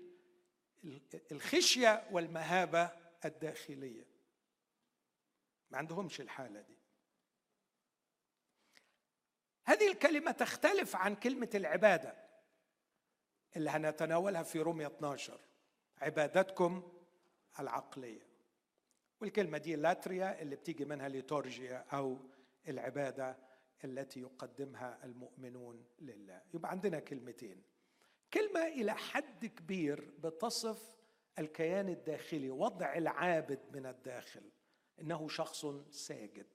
[1.32, 4.06] الخشية والمهابة الداخلية.
[5.70, 6.76] ما عندهمش الحالة دي.
[9.64, 12.14] هذه الكلمة تختلف عن كلمة العبادة
[13.56, 15.40] اللي هنتناولها في رومية 12
[15.98, 16.92] عبادتكم
[17.60, 18.26] العقلية.
[19.20, 22.18] والكلمة دي لاتريا اللي بتيجي منها ليتورجيا أو
[22.68, 23.36] العبادة
[23.84, 26.42] التي يقدمها المؤمنون لله.
[26.54, 27.62] يبقى عندنا كلمتين.
[28.32, 30.99] كلمة إلى حد كبير بتصف
[31.38, 34.50] الكيان الداخلي وضع العابد من الداخل
[35.00, 36.46] إنه شخص ساجد.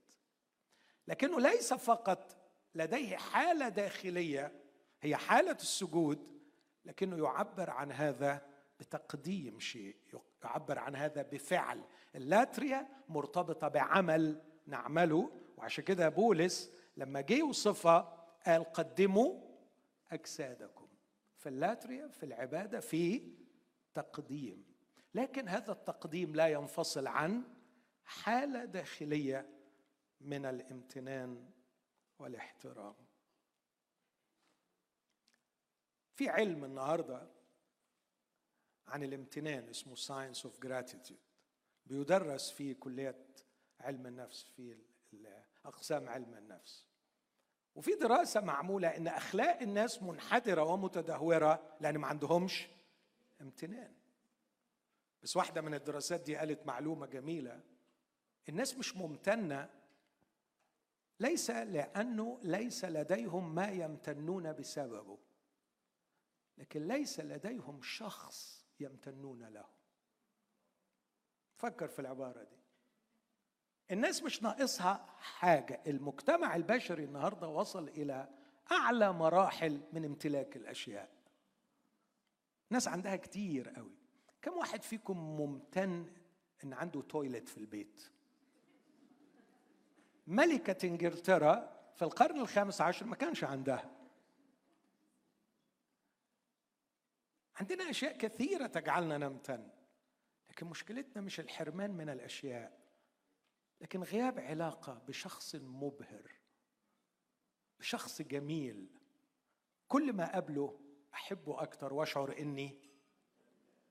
[1.07, 2.37] لكنه ليس فقط
[2.75, 4.51] لديه حالة داخلية
[5.01, 6.39] هي حالة السجود
[6.85, 8.41] لكنه يعبر عن هذا
[8.79, 9.95] بتقديم شيء
[10.43, 11.81] يعبر عن هذا بفعل.
[12.15, 19.41] اللاتريا مرتبطة بعمل نعمله وعشان كده بولس لما جه يوصفها قال قدموا
[20.11, 20.87] أجسادكم.
[21.37, 23.21] في اللاتريا في العبادة في
[23.95, 24.75] تقديم
[25.13, 27.43] لكن هذا التقديم لا ينفصل عن
[28.03, 29.49] حالة داخلية
[30.21, 31.49] من الامتنان
[32.19, 32.95] والاحترام.
[36.15, 37.27] في علم النهارده
[38.87, 41.19] عن الامتنان اسمه Science of Gratitude
[41.85, 43.25] بيدرس في كلية
[43.79, 44.77] علم النفس في
[45.65, 46.85] أقسام علم النفس.
[47.75, 52.67] وفي دراسة معمولة إن أخلاق الناس منحدرة ومتدهورة لأن ما عندهمش
[53.41, 53.93] امتنان.
[55.23, 57.61] بس واحدة من الدراسات دي قالت معلومة جميلة
[58.49, 59.69] الناس مش ممتنة
[61.19, 65.17] ليس لأنه ليس لديهم ما يمتنون بسببه
[66.57, 69.65] لكن ليس لديهم شخص يمتنون له.
[71.55, 72.57] فكر في العبارة دي.
[73.91, 75.83] الناس مش ناقصها حاجة.
[75.87, 78.29] المجتمع البشري النهارده وصل إلى
[78.71, 81.14] أعلى مراحل من امتلاك الأشياء.
[82.69, 83.95] ناس عندها كتير قوي.
[84.41, 86.13] كم واحد فيكم ممتن
[86.63, 88.11] إن عنده تويلت في البيت؟
[90.27, 93.91] ملكة إنجلترا في القرن الخامس عشر ما كانش عندها.
[97.55, 99.69] عندنا أشياء كثيرة تجعلنا نمتن
[100.49, 102.79] لكن مشكلتنا مش الحرمان من الأشياء
[103.81, 106.31] لكن غياب علاقة بشخص مبهر
[107.79, 108.87] بشخص جميل.
[109.87, 110.79] كل ما اقابله
[111.15, 112.79] أحبه أكتر وأشعر إني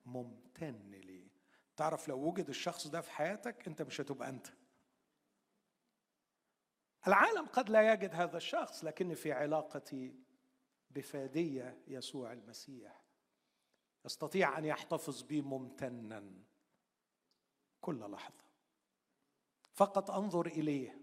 [0.06, 1.28] ممتن ليه.
[1.76, 4.46] تعرف لو وجد الشخص ده في حياتك أنت مش هتبقى أنت.
[7.06, 10.14] العالم قد لا يجد هذا الشخص لكن في علاقتي
[10.90, 13.02] بفادية يسوع المسيح.
[14.04, 16.32] يستطيع أن يحتفظ بي ممتنا
[17.80, 18.44] كل لحظة.
[19.72, 21.00] فقط أنظر إليه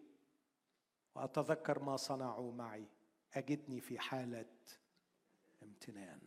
[1.15, 2.87] وأتذكر ما صنعوا معي.
[3.33, 4.45] أجدني في حالة
[5.63, 6.19] امتنان.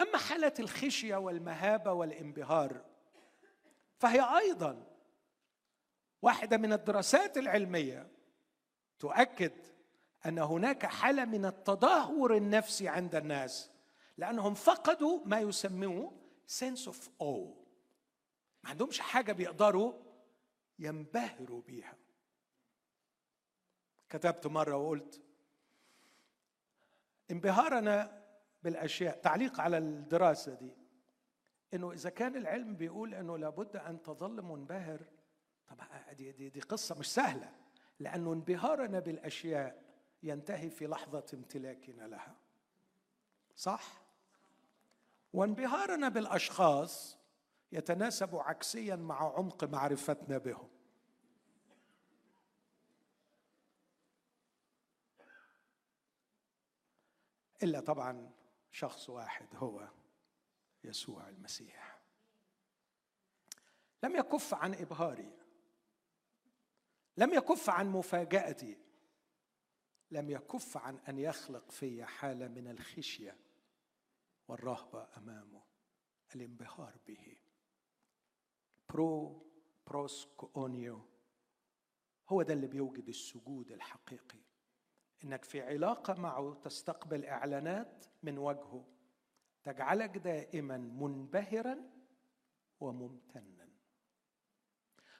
[0.00, 2.84] أما حالة الخشية والمهابة والانبهار
[3.98, 4.86] فهي أيضا
[6.22, 8.10] واحدة من الدراسات العلمية
[8.98, 9.52] تؤكد
[10.26, 13.70] أن هناك حالة من التدهور النفسي عند الناس
[14.16, 16.12] لأنهم فقدوا ما يسموه
[16.46, 17.66] sense of awe.
[18.64, 19.92] ما عندهمش حاجة بيقدروا
[20.78, 21.96] ينبهروا بيها.
[24.08, 25.22] كتبت مرة وقلت
[27.30, 28.22] انبهارنا
[28.62, 30.76] بالأشياء تعليق على الدراسة دي
[31.74, 35.00] إنه إذا كان العلم بيقول إنه لابد أن تظل منبهر
[35.68, 35.76] طب
[36.12, 37.52] دي, دي, دي قصة مش سهلة
[38.00, 39.82] لأنه انبهارنا بالأشياء
[40.22, 42.36] ينتهي في لحظة امتلاكنا لها.
[43.56, 44.02] صح؟
[45.32, 47.18] وانبهارنا بالأشخاص
[47.72, 50.68] يتناسب عكسيا مع عمق معرفتنا بهم.
[57.62, 58.32] إلا طبعا
[58.70, 59.88] شخص واحد هو
[60.84, 62.00] يسوع المسيح.
[64.02, 65.32] لم يكف عن إبهاري.
[67.16, 68.78] لم يكف عن مفاجأتي.
[70.10, 73.36] لم يكف عن أن يخلق في حالة من الخشية
[74.48, 75.62] والرهبة أمامه.
[76.34, 77.36] الانبهار به.
[78.88, 79.46] προ
[79.86, 81.00] προσκυνέω.
[82.28, 84.45] هو ده اللي بيوجد السجود الحقيقي.
[85.26, 88.84] إنك في علاقة معه تستقبل إعلانات من وجهه.
[89.64, 91.90] تجعلك دائما منبهرا
[92.80, 93.68] وممتنا.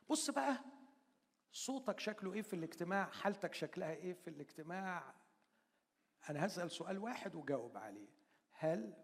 [0.09, 0.65] بص بقى
[1.53, 5.15] صوتك شكله إيه في الاجتماع؟ حالتك شكلها إيه في الاجتماع؟
[6.31, 8.09] أنا هسأل سؤال واحد وجاوب عليه.
[8.51, 8.95] هل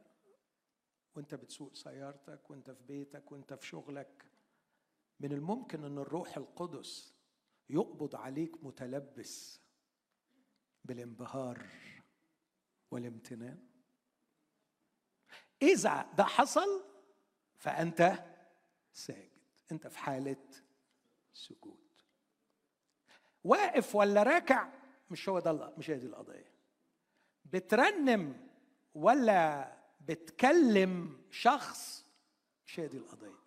[1.15, 4.27] وأنت بتسوق سيارتك وأنت في بيتك وأنت في شغلك
[5.21, 7.15] من الممكن إن الروح القدس
[7.71, 9.62] يقبض عليك متلبس
[10.85, 11.67] بالانبهار
[12.91, 13.67] والامتنان.
[15.63, 16.85] إذا ده حصل
[17.57, 18.25] فأنت
[18.93, 19.33] ساجد.
[19.73, 20.37] أنت في حالة
[21.33, 21.79] سجود.
[23.45, 24.69] واقف ولا راكع؟
[25.11, 26.53] مش هو ده مش هي دي القضية.
[27.45, 28.49] بترنم
[28.95, 32.07] ولا بتكلم شخص؟
[32.67, 33.43] مش هي دي القضية.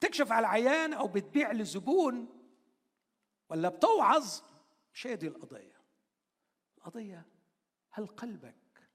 [0.00, 2.40] تكشف على عيان أو بتبيع لزبون
[3.48, 4.40] ولا بتوعظ؟
[4.94, 5.73] مش هي دي القضية.
[6.84, 7.26] القضية
[7.90, 8.90] هل قلبك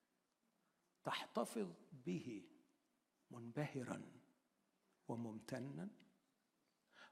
[1.04, 2.50] تحتفظ به
[3.32, 4.12] منبهرا
[5.08, 5.90] وممتنا؟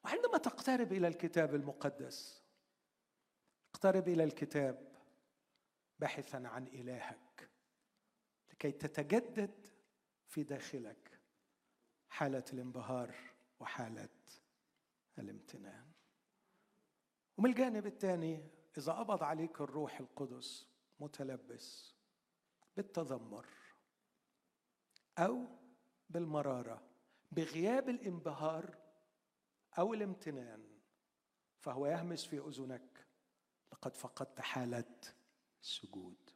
[0.03, 2.43] وعندما تقترب إلى الكتاب المقدس
[3.69, 4.95] اقترب إلى الكتاب
[5.99, 7.49] باحثا عن إلهك
[8.51, 9.67] لكي تتجدد
[10.28, 11.19] في داخلك
[12.09, 13.15] حالة الانبهار
[13.59, 14.09] وحالة
[15.19, 15.91] الامتنان.
[17.38, 20.68] ومن الجانب الثاني إذا قبض عليك الروح القدس
[20.99, 21.95] متلبس
[22.78, 23.47] بالتذمر
[25.18, 25.45] أو
[26.09, 26.84] بالمرارة
[27.32, 28.78] بغياب الانبهار
[29.78, 30.80] أو الامتنان
[31.59, 33.07] فهو يهمس في أذنك
[33.72, 34.95] لقد فقدت حالة
[35.61, 36.30] السجود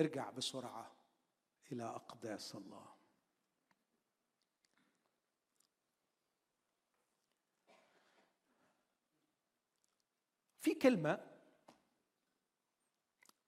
[0.00, 0.96] ارجع بسرعة
[1.72, 2.95] إلى أقداس الله.
[10.66, 11.20] في كلمة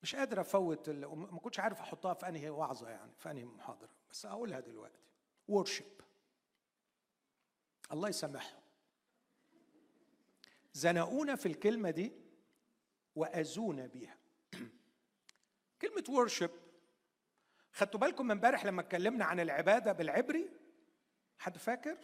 [0.02, 4.26] مش قادر أفوت ما كنتش عارف أحطها في أنهي وعظة يعني في أنهي محاضرة بس
[4.26, 5.00] اقولها دلوقتي.
[5.52, 6.02] Worship.
[7.92, 8.60] الله يسامحهم.
[10.72, 12.12] زنقونا في الكلمة دي
[13.14, 14.16] وأذونا بيها.
[15.82, 16.50] كلمة worship
[17.72, 20.50] خدتوا بالكم من امبارح لما اتكلمنا عن العبادة بالعبري؟
[21.38, 21.98] حد فاكر؟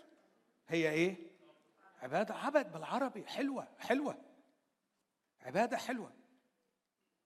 [0.69, 1.17] هي إيه؟
[1.99, 4.34] عبادة عبد بالعربي حلوة حلوة.
[5.45, 6.13] عبادة حلوة.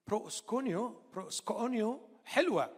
[0.07, 2.75] προσκυνέω προσκυνέω حلوة.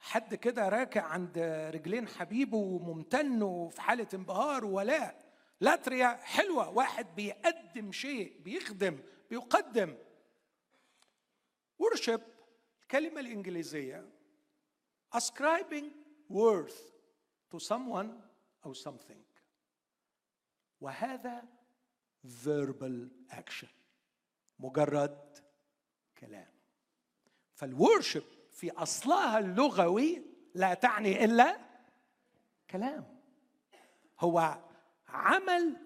[0.00, 1.38] حد كده راكع عند
[1.74, 5.32] رجلين حبيبه وممتن وفي حالة انبهار وولاء.
[5.60, 6.68] لاتريا حلوة.
[6.68, 8.98] واحد بيقدم شيء بيخدم
[9.30, 9.96] بيقدم.
[11.82, 12.20] Worship
[12.82, 14.08] الكلمة الإنجليزية.
[15.16, 15.84] Ascribing
[16.30, 16.80] worth
[17.50, 18.08] to someone
[18.66, 19.22] أو something.
[20.80, 21.44] وهذا
[22.44, 23.77] verbal action.
[24.58, 25.38] مجرد
[26.18, 26.48] كلام.
[27.54, 30.22] فالورشب في أصلها اللغوي
[30.54, 31.58] لا تعني إلا
[32.70, 33.20] كلام.
[34.20, 34.58] هو
[35.08, 35.76] عمل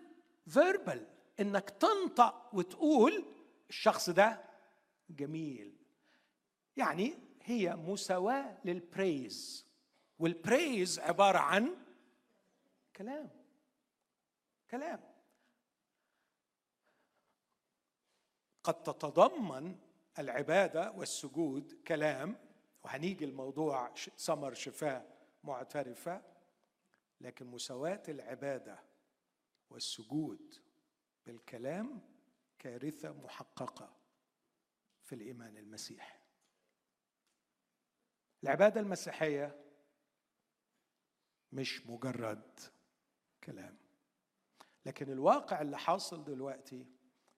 [0.47, 1.07] verbal
[1.41, 3.25] إنك تنطق وتقول
[3.69, 4.45] الشخص ده
[5.11, 5.77] جميل.
[6.77, 9.67] يعني هي مساواة لل praise
[10.19, 11.77] وال praise عبارة عن
[12.97, 13.31] كلام.
[14.71, 15.12] كلام.
[18.65, 19.79] قد تتضمن
[20.19, 22.37] العبادة والسجود كلام
[22.85, 26.23] وهنيجي الموضوع ثمر شفاء معترفة
[27.21, 28.79] لكن مساواة العبادة
[29.71, 30.55] والسجود
[31.27, 32.01] بالكلام
[32.59, 33.97] كارثة محققة
[35.03, 36.19] في الإيمان المسيحي
[38.43, 39.65] العبادة المسيحية
[41.53, 42.61] مش مجرد
[43.45, 43.79] كلام
[44.87, 46.87] لكن الواقع اللي حاصل دلوقتي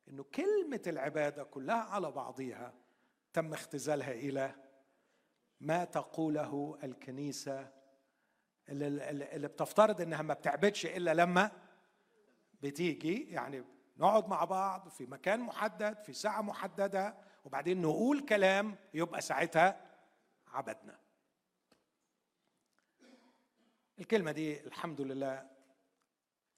[0.09, 2.75] إنه كلمة العبادة كلها على بعضها
[3.33, 4.55] تم اختزالها إلى
[5.61, 7.73] ما تقوله الكنيسة
[8.69, 8.87] اللي,
[9.37, 11.51] اللي بتفترض إنها ما بتعبدش إلا لما
[12.63, 13.65] بتيجي يعني
[13.97, 19.81] نقعد مع بعض في مكان محدد في ساعة محددة وبعدين نقول كلام يبقى ساعتها
[20.47, 21.01] عبدنا.
[23.99, 25.51] الكلمة دي الحمد لله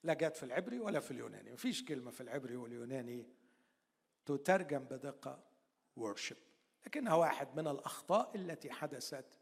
[0.02, 3.26] لا جت في العبري ولا في اليوناني مفيش كلمة في العبري واليوناني
[4.26, 5.38] تترجم بدقة
[6.00, 6.36] worship.
[6.86, 9.38] لكنها واحد من الأخطاء التي حدثت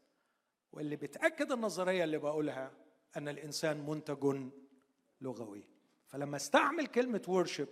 [0.71, 2.71] واللي بتأكد النظرية اللي بقولها
[3.17, 4.49] أن الإنسان منتج
[5.21, 5.67] لغوي.
[6.07, 7.69] فلما استعمل كلمة worship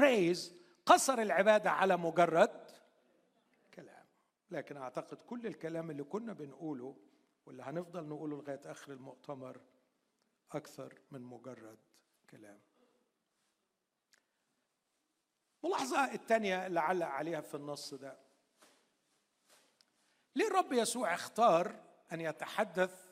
[0.00, 0.38] praise
[0.86, 2.70] قصر العبادة على مجرد
[3.74, 4.06] كلام.
[4.50, 6.96] لكن أعتقد كل الكلام اللي كنا بنقوله
[7.46, 9.60] واللي هنفضل نقوله لغاية آخر المؤتمر
[10.52, 11.78] أكثر من مجرد
[12.30, 12.60] كلام.
[15.64, 18.18] ملاحظة الثانية اللي علق عليها في النص ده.
[20.36, 21.80] ليه الرب يسوع اختار
[22.12, 23.04] أن يتحدث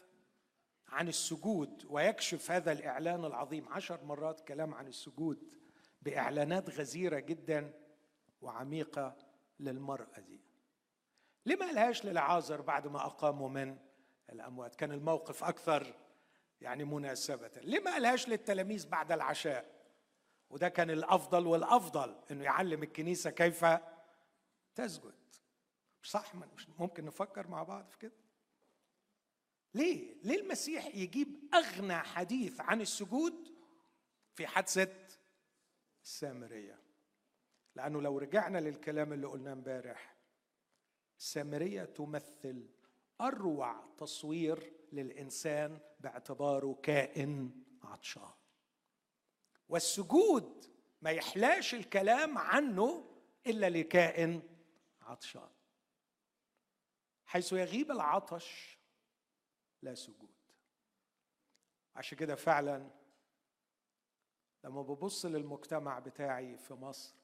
[0.88, 5.48] عن السجود ويكشف هذا الإعلان العظيم؟ عشر مرات كلام عن السجود
[6.02, 7.72] بإعلانات غزيرة جدا
[8.42, 9.16] وعميقة
[9.60, 10.40] للمرأة دي.
[11.46, 13.76] ليه ما قالهاش للعازر بعد ما أقاموا من
[14.32, 15.94] الأموات؟ كان الموقف أكثر
[16.60, 17.50] يعني مناسبة.
[17.56, 19.79] ليه ما قالهاش للتلاميذ بعد العشاء؟
[20.50, 23.64] وده كان الأفضل والأفضل إنه يعلم الكنيسة كيف
[24.74, 25.14] تسجد.
[26.02, 28.16] مش صح مش ممكن نفكر مع بعض في كده؟
[29.74, 33.54] ليه؟ ليه المسيح يجيب أغنى حديث عن السجود
[34.34, 35.06] في حادثة
[36.02, 36.78] السامرية
[37.74, 40.16] لأنه لو رجعنا للكلام اللي قلناه امبارح
[41.18, 42.68] السامرية تمثل
[43.20, 48.39] أروع تصوير للإنسان باعتباره كائن عطشان.
[49.70, 50.66] والسجود
[51.02, 53.10] ما يحلاش الكلام عنه
[53.46, 54.42] إلا لكائن
[55.02, 55.50] عطشان.
[57.24, 58.78] حيث يغيب العطش
[59.82, 60.30] لا سجود.
[61.96, 62.90] عشان كده فعلا
[64.64, 67.14] لما ببص للمجتمع بتاعي في مصر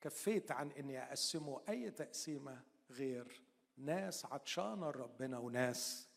[0.00, 3.42] كفيت عن إني أقسمه أي تقسيمة غير
[3.76, 6.08] ناس عطشانة لربنا وناس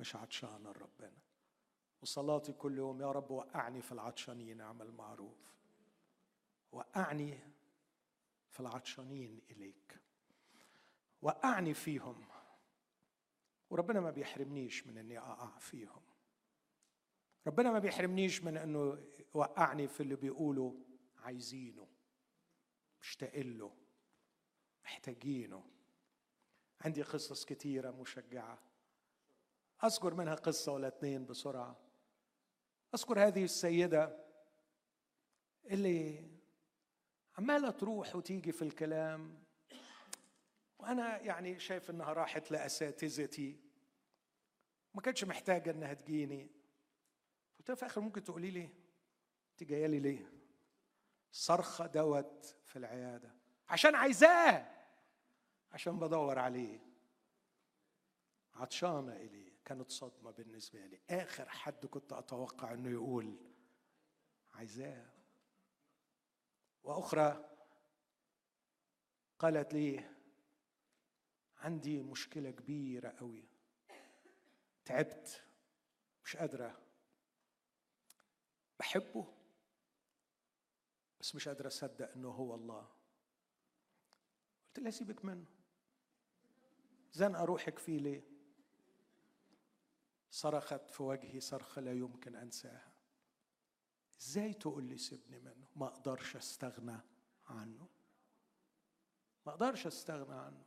[0.00, 1.25] مش عطشان لربنا
[2.06, 5.56] وصلاتي كل يوم يا رب وقعني في العطشانين اعمل معروف.
[6.72, 7.38] وقعني
[8.50, 10.00] في العطشانين إليك.
[11.22, 12.24] وقعني فيهم.
[13.70, 16.02] وربنا ما بيحرمنيش من إني أقع فيهم.
[17.46, 20.72] ربنا ما بيحرمنيش من إنه يوقعني في اللي بيقولوا
[21.18, 21.88] عايزينه
[23.00, 23.76] مشتاقين له
[24.84, 25.64] محتاجينه.
[26.80, 28.58] عندي قصص كتيرة مشجعة.
[29.84, 31.85] أذكر منها قصة ولا اتنين بسرعة.
[32.94, 34.26] أذكر هذه السيدة
[35.64, 36.30] اللي
[37.38, 39.44] عمالة تروح وتيجي في الكلام.
[40.78, 43.60] وأنا يعني شايف إنها راحت لأساتذتي.
[44.94, 46.50] ما كانتش محتاجة إنها تجيني.
[47.58, 48.70] قلت في الآخر ممكن تقولي لي؟
[49.52, 50.32] أنت جاية لي ليه؟
[51.32, 53.34] صرخة دوت في العيادة.
[53.68, 54.66] عشان عايزاه.
[55.72, 56.78] عشان بدور عليه.
[58.54, 59.45] عطشانة إليه.
[59.66, 61.00] كانت صدمة بالنسبة لي.
[61.10, 63.36] آخر حد كنت أتوقع أنه يقول
[64.52, 65.06] عايزاه.
[66.82, 67.56] وأخرى
[69.38, 70.04] قالت لي
[71.56, 73.48] عندي مشكلة كبيرة قوي
[74.84, 75.42] تعبت.
[76.24, 76.82] مش قادرة.
[78.78, 79.34] بحبه
[81.20, 82.88] بس مش قادرة أصدق إنه هو الله.
[84.66, 85.46] قلت لها سيبك منه.
[87.12, 88.35] زنقة روحك فيه ليه؟
[90.30, 92.92] صرخت في وجهي صرخة لا يمكن أنساها.
[94.20, 97.00] إزاي تقول لي سيبني منه؟ ما أقدرش أستغنى
[97.46, 97.88] عنه.
[99.46, 100.64] ما أقدرش أستغنى عنه.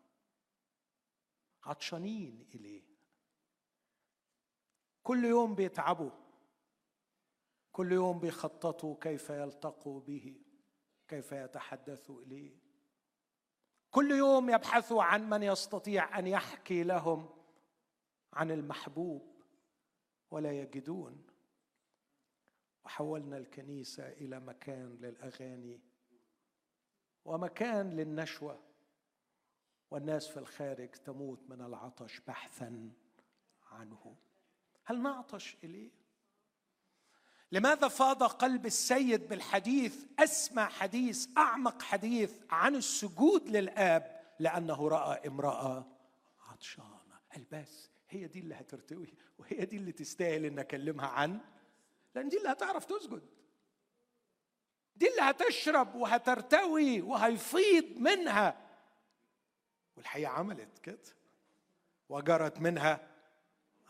[1.64, 2.84] عطشانين إليه.
[5.03, 6.12] كل يوم بيتعبوا.
[7.72, 10.41] كل يوم بيخططوا كيف يلتقوا به
[11.07, 12.60] كيف يتحدثوا إليه.
[13.91, 17.30] كل يوم يبحثوا عن من يستطيع أن يحكي لهم
[18.34, 19.29] عن المحبوب.
[20.32, 21.26] ولا يجدون.
[22.86, 25.82] وحولنا الكنيسة إلى مكان للأغاني
[27.26, 28.64] ومكان للنشوة.
[29.92, 32.92] والناس في الخارج تموت من العطش بحثا
[33.72, 34.16] عنه.
[34.86, 36.00] هل نعطش إليه؟
[37.52, 45.86] لماذا فاض قلب السيد بالحديث أسمى حديث أعمق حديث عن السجود للآب لأنه رأى امرأة
[46.40, 51.39] عطشانة؟ الباس هي دي اللي هترتوي وهي دي اللي تستاهل إن أكلمها عن؟
[52.16, 53.22] لأن دي اللي هتعرف تسجد.
[54.95, 58.68] دي اللي هتشرب وهترتوي وهيفيض منها.
[59.97, 60.99] والحقيقة عملت كده.
[62.10, 63.07] وجرت منها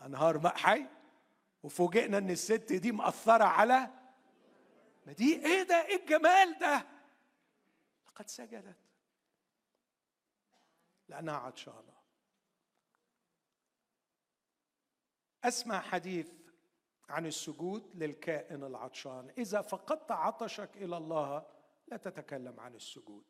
[0.02, 0.86] أنهار ماء حي
[1.62, 3.90] وفوجئنا إن الست دي مأثرة على
[5.06, 6.86] ما دي إيه ده؟ إيه الجمال ده؟
[8.06, 8.76] لقد سجدت.
[11.08, 11.99] لأنها عطشانة.
[15.44, 16.30] أسمع حديث
[17.08, 19.32] عن السجود للكائن العطشان.
[19.38, 21.46] إذا فقدت عطشك إلى الله
[21.88, 23.24] لا تتكلم عن السجود.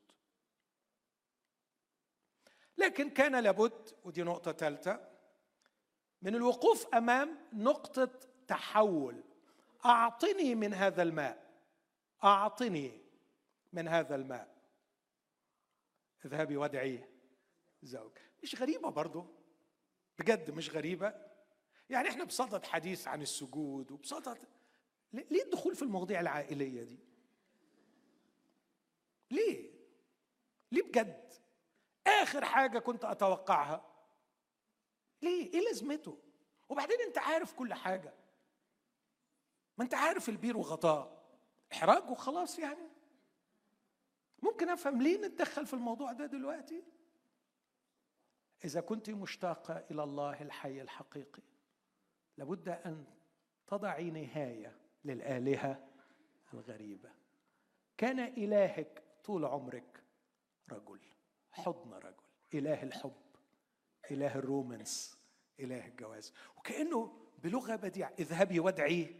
[2.78, 5.08] لكن كان لابد ودي نقطة ثالثة
[6.22, 8.10] من الوقوف أمام نقطة
[8.46, 9.24] تحول.
[9.84, 11.50] أعطني من هذا الماء.
[12.24, 13.00] أعطني
[13.72, 14.60] من هذا الماء.
[16.24, 17.04] اذهبي وادعي
[17.82, 19.26] زوج مش غريبة برضه
[20.18, 21.29] بجد مش غريبة؟
[21.90, 24.38] يعني إحنا بصدد حديث عن السجود وبصدد
[25.12, 26.98] ليه الدخول في المواضيع العائلية دي؟
[29.30, 29.70] ليه؟
[30.72, 31.32] ليه بجد؟
[32.06, 33.86] آخر حاجة كنت أتوقعها.
[35.22, 36.18] ليه؟ إيه لازمته؟
[36.68, 38.14] وبعدين أنت عارف كل حاجة.
[39.78, 41.22] ما أنت عارف البير وغطاه
[41.72, 42.88] إحراج وخلاص يعني.
[44.42, 46.84] ممكن أفهم ليه نتدخل في الموضوع ده دلوقتي؟
[48.64, 51.49] إذا كنت مشتاقة إلى الله الحي الحقيقي.
[52.40, 53.04] لابد أن
[53.66, 55.88] تضعي نهاية للآلهة
[56.54, 57.10] الغريبة.
[57.98, 60.04] كان إلهك طول عمرك
[60.72, 61.00] رجل
[61.50, 62.24] حضن رجل
[62.54, 63.22] إله الحب
[64.10, 65.18] إله الرومانس
[65.60, 66.32] إله الجواز.
[66.56, 68.12] وكأنه بلغة بديعة.
[68.18, 69.16] اذهبي وادعي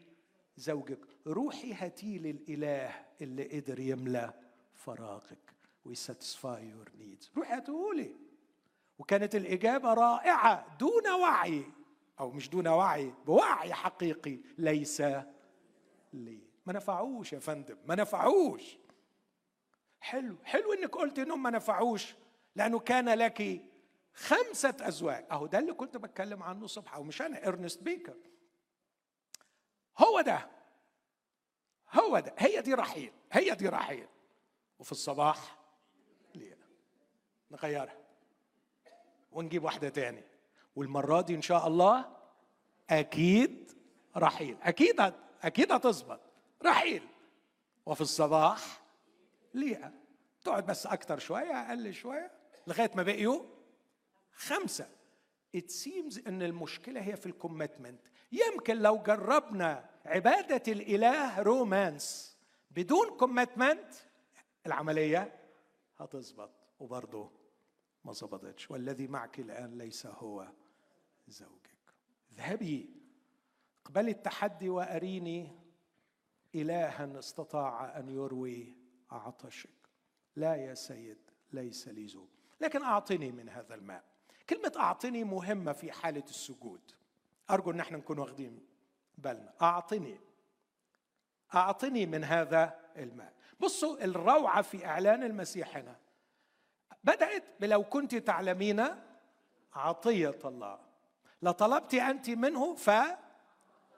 [0.57, 0.99] زوجك.
[1.27, 4.35] روحي هاتي للإله اللي قدر يملى
[4.75, 5.55] فراغك
[5.85, 8.17] و satisfy your needs روحي هاتهولي.
[8.99, 10.77] وكانت الإجابة رائعة.
[10.79, 11.80] دون وعي.
[12.21, 15.03] أو مش دون وعي بوعي حقيقي ليس
[16.13, 16.41] لي.
[16.67, 18.79] ما نفعوش يا فندم ما نفعوش.
[20.01, 22.15] حلو حلو إنك قلت انهم ما نفعوش
[22.57, 23.63] لأنه كان لك
[24.15, 25.27] خمسة أزواج.
[25.31, 28.17] أهو ده اللي كنت بتكلم عنه الصبح أو مش أنا إرنست بيكر.
[29.99, 30.51] هو ده
[31.93, 34.09] هو ده هي دي رحيل هي دي رحيل.
[34.79, 35.57] وفي الصباح
[36.35, 36.59] ليه
[37.51, 37.97] نغيرها
[39.33, 40.30] ونجيب واحدة تاني.
[40.77, 42.17] والمرة دي إن شاء الله
[42.91, 43.73] أكيد
[44.17, 44.57] رحيل.
[44.63, 45.13] أكيد.
[45.43, 46.21] أكيد هتظبط.
[46.65, 47.03] رحيل.
[47.87, 48.83] وفي الصباح
[49.55, 49.93] ليئة
[50.45, 52.31] تقعد بس أكتر شوية أقل شوية
[52.67, 53.43] لغاية ما بقيوا
[54.35, 54.89] خمسة.
[55.57, 58.01] It seems إن المشكلة هي في ال commitment
[58.33, 62.37] يمكن لو جربنا عبادة الإله romance
[62.71, 63.95] بدون commitment
[64.67, 65.41] العملية
[65.99, 66.51] هتظبط.
[66.81, 67.31] وبرضه
[68.05, 70.49] ما ظبطتش والذي معك الآن ليس هو
[71.29, 71.95] زوجك.
[72.33, 72.91] اذهبي.
[73.83, 75.59] اقبلي التحدي وأريني
[76.55, 78.77] إلها استطاع أن يروي
[79.11, 79.71] عطشك.
[80.37, 81.19] لا يا سيد
[81.53, 82.29] ليس لي زوج.
[82.61, 84.05] لكن أعطني من هذا الماء.
[84.51, 86.81] كلمة أعطني مهمة في حالة السجود.
[87.51, 88.67] أرجو أن إحنا نكون واخدين
[89.19, 89.55] بالنا.
[89.63, 90.21] أعطني.
[91.55, 93.35] أعطني من هذا الماء.
[93.61, 95.97] بصوا الروعة في إعلان المسيح هنا.
[97.05, 98.87] بدأت بلو كنت تعلمين
[99.75, 100.79] عطية الله.
[101.43, 102.75] لطلبت أنت منه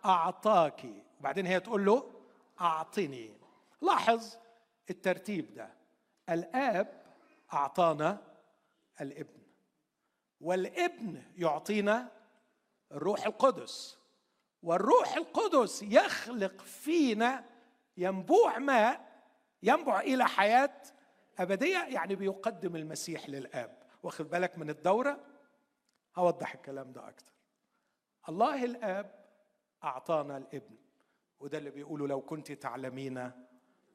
[0.03, 0.87] فأعطاك.
[1.21, 2.13] وبعدين هي تقول له
[2.61, 3.35] أعطني.
[3.83, 4.37] لاحظ
[4.91, 5.71] الترتيب ده.
[6.29, 7.03] الأب
[7.53, 8.19] أعطانا
[9.01, 9.43] الابن
[10.41, 12.09] والابن يعطينا
[12.93, 13.99] الروح القدس
[14.63, 17.45] والروح القدس يخلق فينا
[17.97, 19.13] ينبوع ماء
[19.63, 20.83] ينبع إلى حياة
[21.39, 23.83] أبدية يعني بيقدم المسيح للآب.
[24.03, 25.27] واخد بالك من الدورة؟
[26.17, 27.33] هوضح الكلام ده أكتر.
[28.29, 29.25] الله الآب
[29.85, 30.77] أعطانا الابن.
[31.41, 33.33] وده اللي بيقولوا لو كنت تعلمين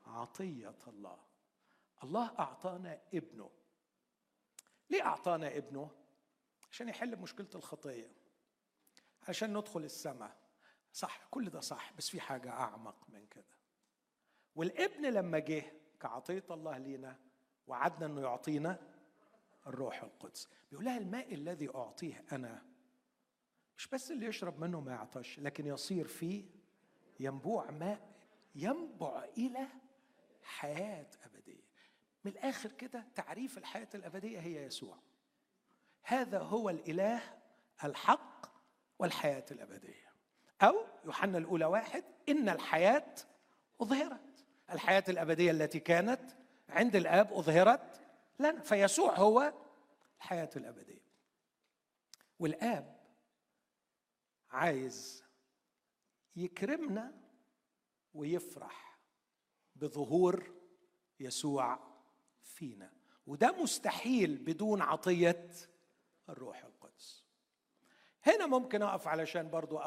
[0.06, 1.18] عطية الله.
[2.04, 3.50] الله أعطانا ابنه.
[4.90, 5.92] ليه أعطانا ابنه؟
[6.72, 8.12] عشان يحل مشكلة الخطية.
[9.28, 10.38] عشان ندخل السماء.
[10.94, 13.58] صح كل ده صح بس في حاجة أعمق من كده.
[14.56, 15.64] والابن لما جه
[16.00, 17.20] كعطية الله لينا
[17.68, 18.80] وعدنا إنه يعطينا
[19.68, 20.50] الروح القدس.
[20.72, 22.62] بيقول لها الماء الذي أعطيه أنا
[23.78, 26.46] مش بس اللي يشرب منه ما يعطش لكن يصير فيه
[27.20, 28.18] ينبوع ماء
[28.56, 29.68] ينبع إلى
[30.44, 31.68] حياة أبدية.
[32.24, 34.98] من الآخر كده تعريف الحياة الأبدية هي يسوع.
[36.04, 37.22] هذا هو الإله
[37.84, 38.46] الحق
[39.00, 40.08] والحياة الأبدية.
[40.62, 43.16] أو يوحنا الأولى واحد إن الحياة
[43.82, 44.46] أظهرت.
[44.72, 46.37] الحياة الأبدية التي كانت
[46.70, 48.02] عند الآب أظهرت
[48.40, 49.54] لنا فيسوع هو
[50.18, 51.08] الحياة الأبدية.
[52.40, 52.98] والآب
[54.50, 55.24] عايز
[56.36, 57.22] يكرمنا
[58.14, 59.00] ويفرح
[59.76, 60.54] بظهور
[61.20, 61.80] يسوع
[62.42, 62.94] فينا.
[63.28, 65.50] وده مستحيل بدون عطية
[66.30, 67.28] الروح القدس.
[68.24, 69.78] هنا ممكن أقف علشان برضو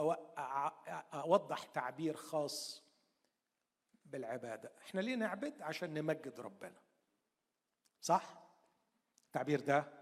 [1.14, 2.89] أوضح تعبير خاص
[4.11, 4.73] بالعبادة.
[4.87, 6.81] إحنا ليه نعبد؟ عشان نمجد ربنا.
[8.01, 8.43] صح؟
[9.27, 9.93] التعبير ده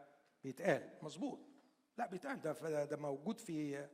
[0.44, 0.98] بيتقال.
[1.02, 1.38] مظبوط.
[1.98, 2.40] لا بيتقال.
[2.40, 3.88] ده ده موجود في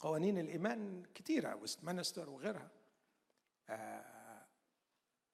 [0.00, 2.70] قوانين الإيمان كتيرة وستمنستر وغيرها.
[3.68, 4.46] آه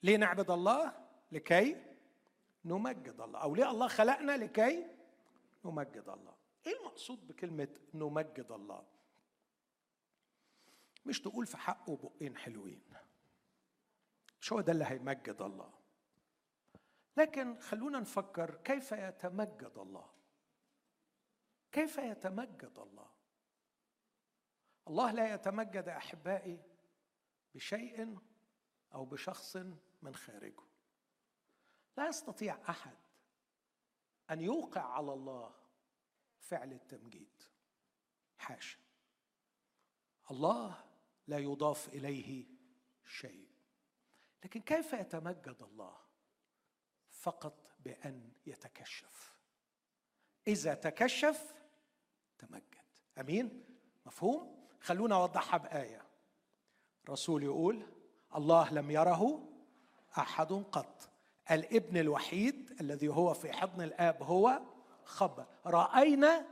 [0.03, 1.77] ليه نعبد الله؟ لكي
[2.65, 3.39] نمجد الله.
[3.43, 4.87] أو ليه الله خلقنا؟ لكي
[5.65, 6.35] نمجد الله.
[6.67, 8.87] إيه المقصود بكلمة نمجد الله؟
[11.07, 12.83] مش تقول في حقه بقين حلوين.
[14.41, 15.75] مش هو ده اللي هيمجد الله؟
[17.17, 20.11] لكن خلونا نفكر كيف يتمجد الله؟
[21.73, 23.11] كيف يتمجد الله؟
[24.89, 26.63] الله لا يتمجد أحبائي
[27.55, 28.19] بشيء
[28.95, 29.57] أو بشخص
[30.03, 30.63] من خارجه.
[31.97, 32.97] لا يستطيع أحد
[34.31, 35.55] أن يوقع على الله
[36.39, 37.43] فعل التمجيد.
[38.39, 38.79] حاشا.
[40.31, 40.85] الله
[41.27, 42.47] لا يضاف إليه
[43.07, 43.50] شيء.
[44.45, 45.97] لكن كيف يتمجد الله
[47.09, 49.35] فقط بأن يتكشف؟
[50.47, 51.55] إذا تكشف
[52.39, 52.65] تمجد.
[53.19, 53.65] أمين؟
[54.07, 56.03] مفهوم؟ خلونا أوضحها بآية.
[57.09, 57.87] رسول يقول
[58.37, 59.49] الله لم يره
[60.19, 61.11] أحد قط.
[61.51, 64.61] الابن الوحيد الذي هو في حضن الآب هو
[65.05, 65.47] خبر.
[65.67, 66.47] رأينا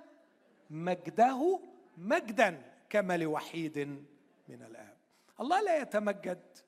[0.71, 1.61] مجده
[1.97, 3.79] مجدا كما لوحيد
[4.49, 4.97] من الآب.
[5.41, 6.59] الله لا يتمجد.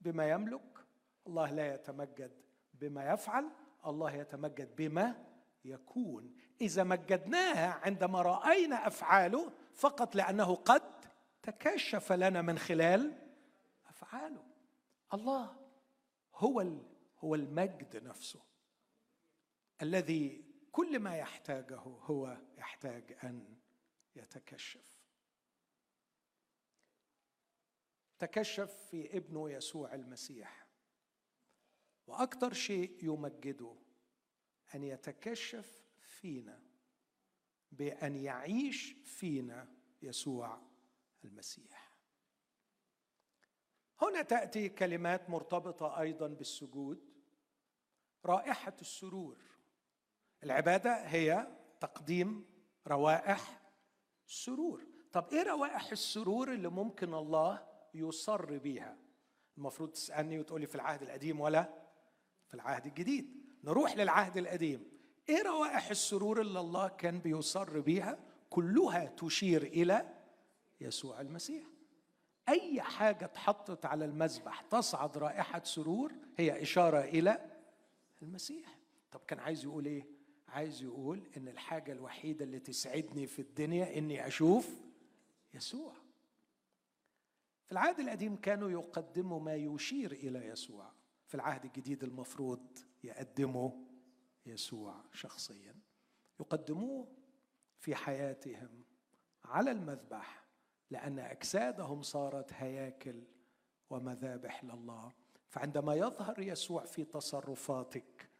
[0.00, 0.86] بما يملك
[1.26, 2.32] الله لا يتمجد
[2.74, 3.50] بما يفعل
[3.86, 5.26] الله يتمجد بما
[5.64, 6.36] يكون.
[6.60, 10.82] إذا مجدناه عندما رأينا أفعاله فقط لأنه قد
[11.42, 13.18] تكشف لنا من خلال
[13.88, 14.44] أفعاله.
[15.14, 15.56] الله
[16.34, 16.80] هو
[17.18, 18.42] هو المجد نفسه.
[19.82, 23.56] الذي كل ما يحتاجه هو يحتاج أن
[24.16, 25.05] يتكشف.
[28.18, 30.66] تكشف في ابنه يسوع المسيح.
[32.06, 33.76] وأكثر شيء يمجده
[34.74, 36.62] أن يتكشف فينا
[37.72, 39.68] بأن يعيش فينا
[40.02, 40.62] يسوع
[41.24, 41.96] المسيح.
[44.00, 47.10] هنا تأتي كلمات مرتبطة أيضا بالسجود
[48.24, 49.38] رائحة السرور.
[50.42, 52.46] العبادة هي تقديم
[52.86, 53.62] روائح
[54.26, 54.86] سرور.
[55.12, 58.96] طب إيه روائح السرور اللي ممكن الله يصر بيها.
[59.58, 61.72] المفروض تسألني وتقولي في العهد القديم ولا؟
[62.48, 63.44] في العهد الجديد.
[63.64, 64.90] نروح للعهد القديم.
[65.28, 68.18] إيه روائح السرور اللي الله كان بيصر بيها؟
[68.50, 70.14] كلها تشير إلى
[70.80, 71.64] يسوع المسيح.
[72.48, 77.50] أي حاجة اتحطت على المذبح تصعد رائحة سرور هي إشارة إلى
[78.22, 78.78] المسيح.
[79.12, 80.06] طب كان عايز يقول إيه؟
[80.48, 84.68] عايز يقول إن الحاجة الوحيدة اللي تسعدني في الدنيا إني أشوف
[85.54, 85.92] يسوع.
[87.66, 90.92] في العهد القديم كانوا يقدموا ما يشير إلى يسوع.
[91.26, 93.70] في العهد الجديد المفروض يقدموا
[94.46, 95.74] يسوع شخصيا.
[96.40, 97.08] يقدموه
[97.78, 98.84] في حياتهم
[99.44, 100.46] على المذبح
[100.90, 103.22] لأن أجسادهم صارت هياكل
[103.90, 105.12] ومذابح لله.
[105.48, 108.30] فعندما يظهر يسوع في تصرفاتك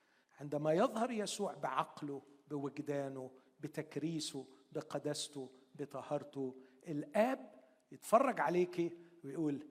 [0.41, 6.57] عندما يظهر يسوع بعقله بوجدانه بتكريسه بقدسته بطهارته
[6.89, 7.57] الآب
[7.93, 9.67] يتفرج عليك ويقول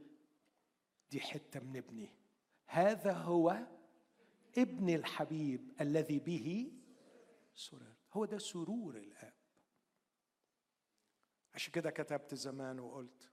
[1.11, 2.09] دي حتة من ابني.
[2.65, 3.67] هذا هو
[4.57, 6.71] ابن الحبيب الذي به
[7.53, 7.97] سررت.
[8.13, 9.33] هو ده سرور الآب.
[11.53, 13.31] عشان كده كتبت زمان وقلت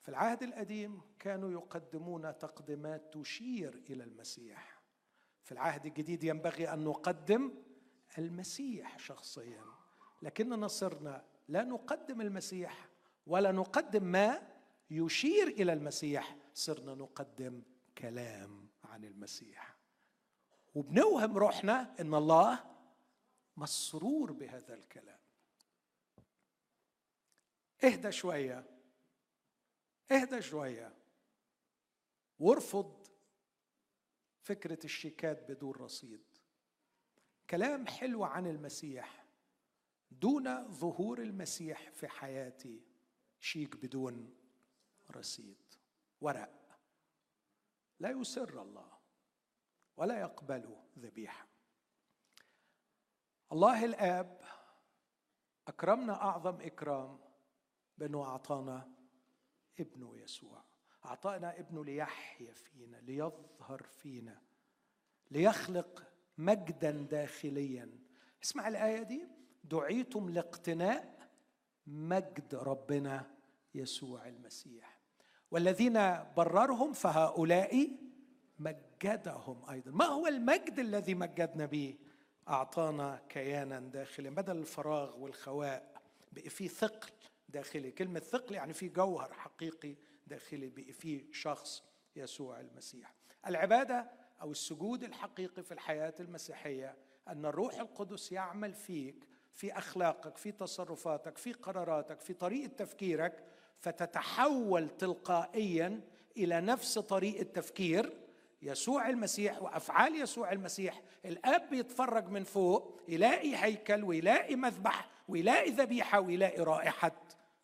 [0.00, 4.82] في العهد القديم كانوا يقدمون تقدمات تشير إلى المسيح.
[5.42, 7.54] في العهد الجديد ينبغي أن نقدم
[8.18, 9.64] المسيح شخصيا.
[10.22, 12.88] لكننا صرنا لا نقدم المسيح
[13.26, 14.51] ولا نقدم ما
[14.92, 17.62] يشير إلى المسيح صرنا نقدم
[17.98, 19.76] كلام عن المسيح.
[20.74, 22.64] وبنوهم روحنا إن الله
[23.56, 25.18] مسرور بهذا الكلام.
[27.84, 28.64] اهدى شوية
[30.10, 30.94] اهدى شوية.
[32.38, 33.06] وارفض
[34.42, 36.24] فكرة الشيكات بدون رصيد.
[37.50, 39.24] كلام حلو عن المسيح.
[40.10, 42.82] دون ظهور المسيح في حياتي
[43.40, 44.41] شيك بدون
[45.12, 45.74] رصيد
[46.20, 46.78] ورق.
[48.00, 48.92] لا يسر الله
[49.96, 51.46] ولا يقبل ذبيحة.
[53.52, 54.40] الله الآب
[55.68, 57.18] أكرمنا أعظم إكرام
[57.98, 58.92] بأنه أعطانا
[59.80, 60.64] ابنه يسوع.
[61.04, 64.42] أعطانا ابنه ليحيا فينا ليظهر فينا
[65.30, 67.98] ليخلق مجدا داخليا.
[68.42, 69.28] اسمع الآية دي.
[69.64, 71.30] دعيتم لاقتناء
[71.86, 73.36] مجد ربنا
[73.74, 74.91] يسوع المسيح.
[75.52, 77.88] والذين بررهم فهؤلاء
[78.58, 79.90] مجدهم أيضا.
[79.90, 81.94] ما هو المجد الذي مجدنا به؟
[82.48, 85.92] أعطانا كيانا داخليا بدل الفراغ والخواء
[86.32, 87.10] بقي فيه ثقل
[87.48, 87.90] داخلي.
[87.90, 89.94] كلمة ثقل يعني في جوهر حقيقي
[90.26, 91.82] داخلي بقي فيه شخص
[92.16, 93.14] يسوع المسيح.
[93.46, 94.10] العبادة
[94.42, 96.96] أو السجود الحقيقي في الحياة المسيحية
[97.28, 103.44] أن الروح القدس يعمل فيك في أخلاقك في تصرفاتك في قراراتك في طريقة تفكيرك
[103.82, 106.00] فتتحول تلقائيا
[106.36, 108.12] إلى نفس طريقه تفكير
[108.62, 116.20] يسوع المسيح وأفعال يسوع المسيح الآب بيتفرج من فوق يلاقي هيكل ويلاقي مذبح ويلاقي ذبيحة
[116.20, 117.22] ويلاقي رائحة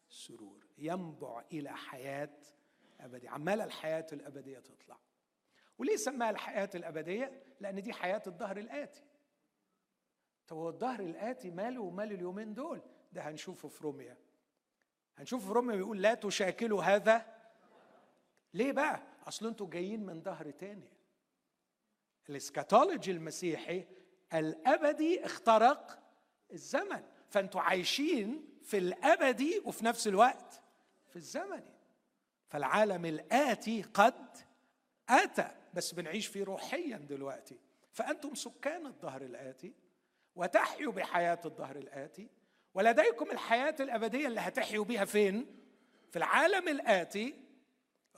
[0.09, 0.67] سرور.
[0.79, 2.37] ينبع إلى حياة
[3.01, 3.31] أبدية.
[3.31, 4.99] عمال الحياة الأبدية تطلع.
[5.79, 9.03] وليه سماها الحياة الأبدية؟ لأن دي حياة الظهر الآتي.
[10.49, 12.81] طب هو الظهر الآتي ماله ومال اليومين دول؟
[13.13, 14.17] ده هنشوفه في روميا.
[15.19, 17.27] هنشوف في بيقول لا تشاكلوا هذا.
[18.55, 20.89] ليه بقى؟ أصل أنتوا جايين من ظهر تاني.
[22.29, 23.87] الإسكاتولوجي المسيحي
[24.35, 25.99] الأبدي اخترق
[26.53, 27.03] الزمن.
[27.29, 30.63] فانتوا عايشين في الأبدي وفي نفس الوقت
[31.09, 31.75] في الزمني
[32.49, 34.37] فالعالم الآتي قد
[35.09, 37.59] آتى بس بنعيش فيه روحيا دلوقتي.
[37.93, 39.75] فأنتم سكان الظهر الآتي
[40.37, 42.29] وتحيوا بحياة الظهر الآتي.
[42.79, 45.47] ولديكم الحياة الأبدية اللي هتحيوا بيها فين؟
[46.11, 47.35] في العالم الآتي.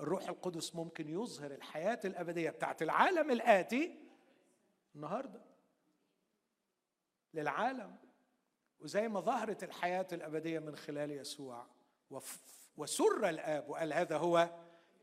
[0.00, 3.98] الروح القدس ممكن يظهر الحياة الأبدية بتاعت العالم الآتي
[4.94, 5.40] النهارده.
[7.34, 7.96] للعالم.
[8.80, 11.66] وزي ما ظهرت الحياة الأبدية من خلال يسوع.
[12.76, 14.50] وسر الآب وقال هذا هو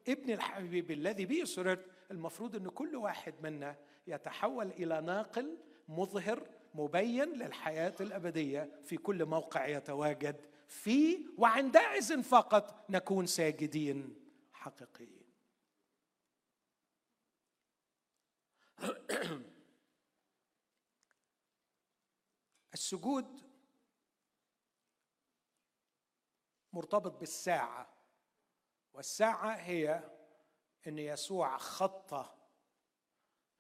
[0.08, 1.86] ابن الحبيب الذي به سررت.
[2.12, 3.76] المفروض إن كل واحد منا
[4.08, 6.48] يتحول إلى ناقل مظهر
[6.78, 14.16] مبين للحياة الأبدية في كل موقع يتواجد فيه وعندئذ فقط نكون ساجدين
[14.54, 15.28] حقيقيين.
[22.74, 23.42] السجود
[26.74, 27.94] مرتبط بالساعة
[28.94, 30.04] والساعة هي
[30.88, 32.38] إن يسوع خط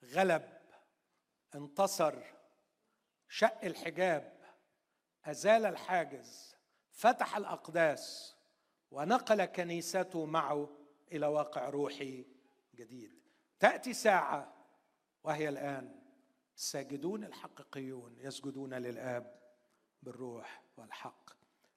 [0.04, 0.62] غلب
[1.56, 2.37] انتصر
[3.30, 4.38] شق الحجاب
[5.26, 6.56] أزال الحاجز
[6.92, 8.36] فتح الأقداس
[8.92, 10.70] ونقل كنيسته معه
[11.12, 12.26] إلى واقع روحي
[12.76, 13.22] جديد.
[13.60, 14.54] تأتي ساعة
[15.24, 16.00] وهي الآن.
[16.56, 19.40] الساجدون الحقيقيون يسجدون للآب
[20.04, 21.30] بالروح والحق.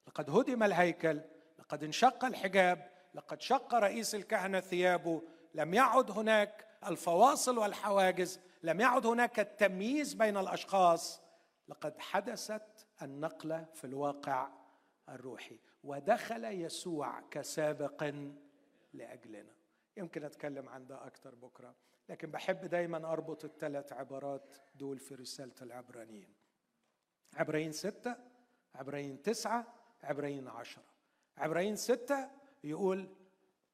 [0.07, 1.21] لقد هدم الهيكل
[1.59, 5.23] لقد انشق الحجاب لقد شق رئيس الكهنة ثيابه.
[5.55, 11.21] لم يعد هناك الفواصل والحواجز لم يعد هناك التمييز بين الأشخاص.
[11.71, 14.49] لقد حدثت النقلة في الواقع
[15.09, 18.15] الروحي ودخل يسوع كسابق
[18.93, 19.55] لأجلنا.
[19.97, 21.75] يمكن أتكلم عن ده أكثر بكرة
[22.09, 26.35] لكن بحب دايما أربط الثلاث عبارات دول في رسالة العبرانيين.
[27.35, 28.17] عبرين ستة
[28.75, 29.67] عبرين تسعة
[30.03, 30.85] عبرين عشرة.
[31.39, 32.31] عبرين ستة
[32.65, 33.09] يقول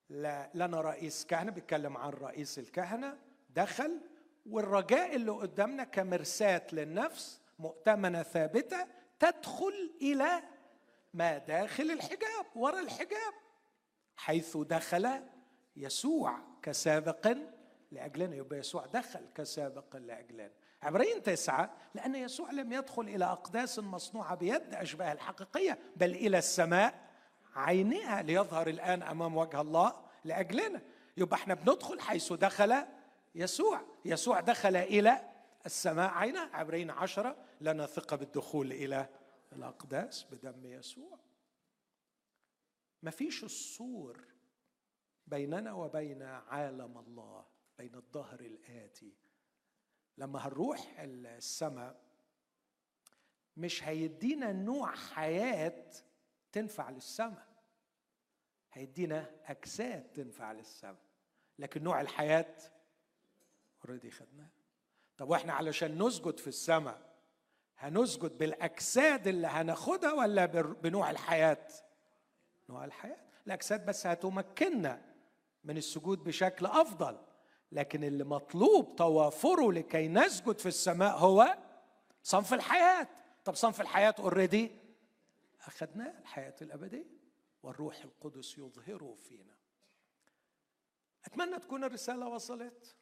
[0.09, 3.19] لا لنا رئيس كهنة بيتكلم عن رئيس الكهنة
[3.51, 4.01] دخل
[4.47, 8.87] والرجاء اللي قدامنا كمرساة للنفس مؤتمنة ثابتة
[9.19, 10.43] تدخل إلى
[11.15, 13.35] ما داخل الحجاب وراء الحجاب
[14.17, 15.23] حيث دخل
[15.77, 17.37] يسوع كسابق
[17.93, 18.37] لأجلنا.
[18.37, 20.51] يبقى يسوع دخل كسابق لأجلنا.
[20.83, 27.07] عبرين تسعة لأن يسوع لم يدخل إلى أقداس مصنوعة بيد أشباه الحقيقية بل إلى السماء
[27.55, 29.93] عينها ليظهر الآن أمام وجه الله
[30.25, 30.81] لأجلنا.
[31.17, 32.85] يبقى إحنا بندخل حيث دخل
[33.35, 33.81] يسوع.
[34.05, 35.36] يسوع دخل إلى
[35.67, 39.09] السماء عينها عبرين عشرة لنا ثقة بالدخول إلى
[39.53, 41.19] الأقداس بدم يسوع.
[43.03, 44.25] ما فيش السور
[45.27, 47.47] بيننا وبين عالم الله
[47.79, 49.13] بين الظهر الآتي.
[50.19, 52.01] لما هنروح السماء
[53.57, 55.91] مش هيدينا نوع حياة
[56.53, 57.47] تنفع للسماء.
[58.73, 61.07] هيدينا أجساد تنفع للسماء.
[61.59, 62.57] لكن نوع الحياة
[63.85, 64.56] already خدناه.
[65.19, 67.07] طب وإحنا علشان نسجد في السماء
[67.79, 71.69] هنسجد بالأجساد اللي هناخدها ولا بنوع الحياة؟
[72.69, 73.27] نوع الحياة.
[73.47, 75.15] الأجساد بس هتمكننا
[75.65, 77.19] من السجود بشكل أفضل
[77.73, 81.59] لكن اللي مطلوب توافره لكي نسجد في السماء هو
[82.23, 83.09] صنف الحياة.
[83.45, 84.71] طب صنف الحياة already
[85.67, 87.07] أخذناه الحياة الأبدية
[87.63, 89.57] والروح القدس يظهره فينا.
[91.25, 92.97] أتمنى تكون الرسالة وصلت.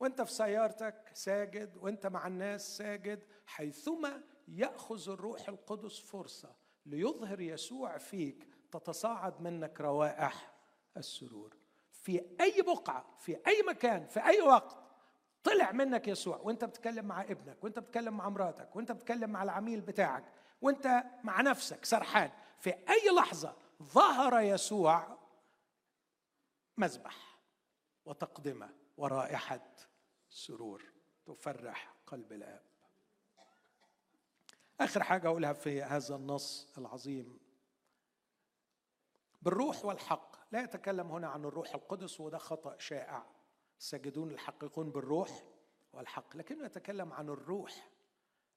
[0.00, 7.98] وانت في سيارتك ساجد وانت مع الناس ساجد حيثما يأخذ الروح القدس فرصة ليظهر يسوع
[7.98, 10.54] فيك تتصاعد منك روائح
[10.96, 11.56] السرور.
[11.92, 14.78] في أي بقعة في أي مكان في أي وقت
[15.44, 16.36] طلع منك يسوع.
[16.36, 20.24] وانت بتتكلم مع ابنك وانت بتتكلم مع مراتك وانت بتتكلم مع العميل بتاعك
[20.62, 22.30] وانت مع نفسك سرحان.
[22.58, 25.18] في أي لحظة ظهر يسوع
[26.76, 27.38] مذبح
[28.04, 28.83] وتقدمة.
[28.96, 29.74] ورائحه
[30.30, 30.84] سرور
[31.26, 32.62] تفرح قلب الآب.
[34.80, 37.40] آخر حاجة اقولها في هذا النص العظيم.
[39.42, 43.26] بالروح والحق لا يتكلم هنا عن الروح القدس وده خطأ شائع.
[43.78, 45.42] الساجدون الحقيقون بالروح
[45.92, 47.90] والحق لكنه يتكلم عن الروح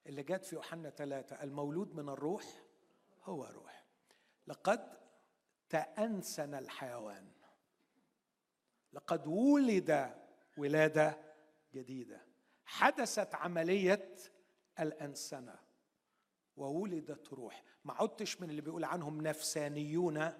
[0.06, 1.42] اللي جات في يوحنا ثلاثة.
[1.42, 2.44] المولود من الروح
[3.24, 3.84] هو روح.
[4.46, 4.98] لقد
[5.68, 7.32] تأنسن الحيوان.
[8.92, 10.14] لقد ولد
[10.58, 11.18] ولادة
[11.74, 12.26] جديدة.
[12.64, 14.14] حدثت عملية
[14.80, 15.58] الأنسنة
[16.56, 17.64] وولدت روح.
[17.84, 20.32] ما عدتش من اللي بيقول عنهم نفسانيون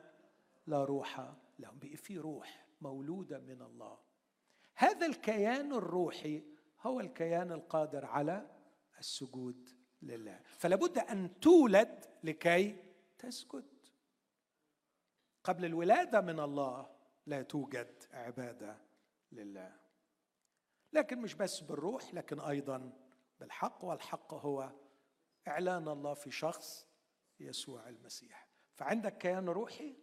[0.67, 1.79] لا روح لهم.
[1.79, 3.99] بقي في روح مولودة من الله.
[4.75, 6.43] هذا الكيان الروحي
[6.81, 8.51] هو الكيان القادر على
[8.99, 9.71] السجود
[10.03, 10.41] لله.
[10.59, 12.77] فلا بد أن تولد لكي
[13.19, 13.65] تسجد.
[15.45, 16.91] قبل الولادة من الله
[17.27, 18.79] لا توجد عبادة
[19.33, 19.88] لله.
[20.93, 22.93] لكن مش بس بالروح لكن أيضا
[23.41, 24.73] بالحق والحق هو
[25.49, 26.87] إعلان الله في شخص
[27.41, 28.49] يسوع المسيح.
[28.75, 29.97] فعندك كيان روحي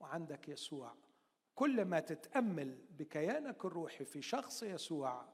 [0.00, 0.94] وعندك يسوع.
[1.54, 5.28] كل ما تتأمل بكيانك الروحي في شخص يسوع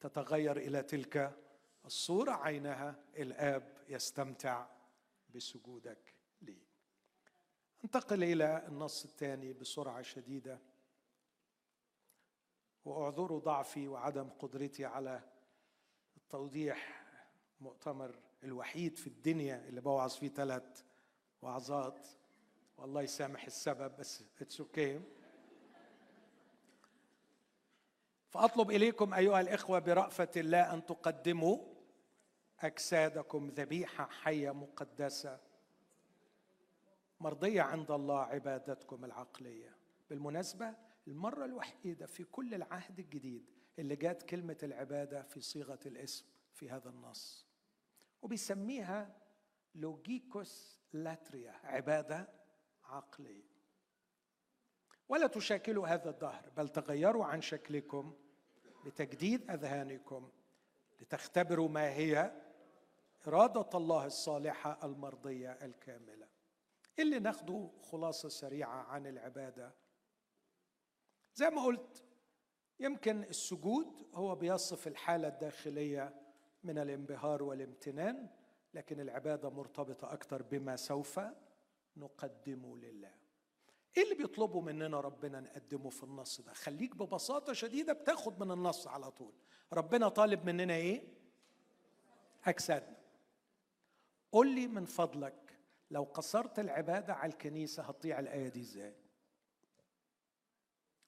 [0.00, 1.38] تتغير إلى تلك
[1.84, 4.66] الصورة عينها الآب يستمتع
[5.34, 6.58] بسجودك لي.
[7.84, 10.60] انتقل إلى النص الثاني بسرعة شديدة.
[12.84, 15.22] واعذروا ضعفي وعدم قدرتي على
[16.16, 17.04] التوضيح
[17.60, 20.82] مؤتمر الوحيد في الدنيا اللي بوعظ فيه ثلاث
[21.42, 22.08] وعظات
[22.78, 25.00] والله يسامح السبب بس it's okay.
[28.28, 31.58] فأطلب إليكم أيها الإخوة برأفة الله أن تقدموا
[32.60, 35.40] أجسادكم ذبيحة حية مقدسة
[37.20, 39.76] مرضية عند الله عبادتكم العقلية
[40.10, 40.74] بالمناسبة
[41.06, 46.90] المرة الوحيدة في كل العهد الجديد اللي جات كلمة العبادة في صيغة الاسم في هذا
[46.90, 47.46] النص.
[48.22, 49.16] وبيسميها
[49.74, 52.28] لوجيكوس لاتريا عبادة
[52.84, 53.54] عقلية.
[55.08, 58.16] ولا تشاكلوا هذا الدهر بل تغيروا عن شكلكم
[58.84, 60.30] بتجديد أذهانكم
[61.00, 62.42] لتختبروا ما هي
[63.26, 66.28] إرادة الله الصالحة المرضية الكاملة.
[66.98, 69.74] اللي ناخده خلاصة سريعة عن العبادة
[71.34, 72.04] زي ما قلت
[72.80, 76.14] يمكن السجود هو بيصف الحالة الداخلية
[76.64, 78.28] من الانبهار والامتنان
[78.74, 81.20] لكن العبادة مرتبطة أكثر بما سوف
[81.96, 83.14] نقدمه لله.
[83.96, 88.86] إيه اللي بيطلبه مننا ربنا نقدمه في النص ده؟ خليك ببساطة شديدة بتاخد من النص
[88.86, 89.32] على طول.
[89.72, 91.02] ربنا طالب مننا إيه؟
[92.44, 92.96] أجسادنا.
[94.32, 95.58] قل لي من فضلك
[95.90, 98.94] لو قصرت العبادة على الكنيسة هتضيع الآية دي إزاي؟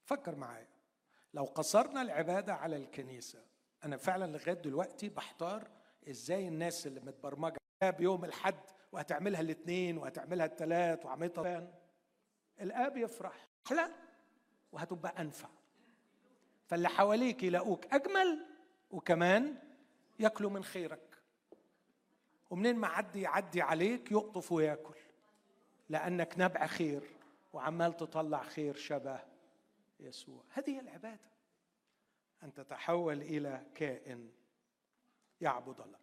[0.06, 0.68] فكر معايا.
[1.34, 3.42] لو قصرنا العبادة على الكنيسة
[3.84, 5.68] أنا فعلا لغاية دلوقتي بحتار
[6.10, 8.60] إزاي الناس اللي متبرمجة بيوم الحد
[8.92, 11.74] وهتعملها الاثنين وهتعملها الثلاث وعملتها
[12.60, 13.90] الآب يفرح لا
[14.72, 15.48] وهتبقى أنفع.
[16.66, 18.46] فاللي حواليك يلاقوك أجمل
[18.90, 19.56] وكمان
[20.18, 21.18] ياكلوا من خيرك.
[22.50, 24.94] ومنين ما عدي يعدي عليك يقطف وياكل
[25.88, 27.02] لأنك نبع خير
[27.52, 29.35] وعمال تطلع خير شبه
[30.00, 30.44] يسوع.
[30.52, 31.30] هذه هي العبادة.
[32.42, 34.30] أن تتحول إلى كائن
[35.40, 35.98] يعبد الله.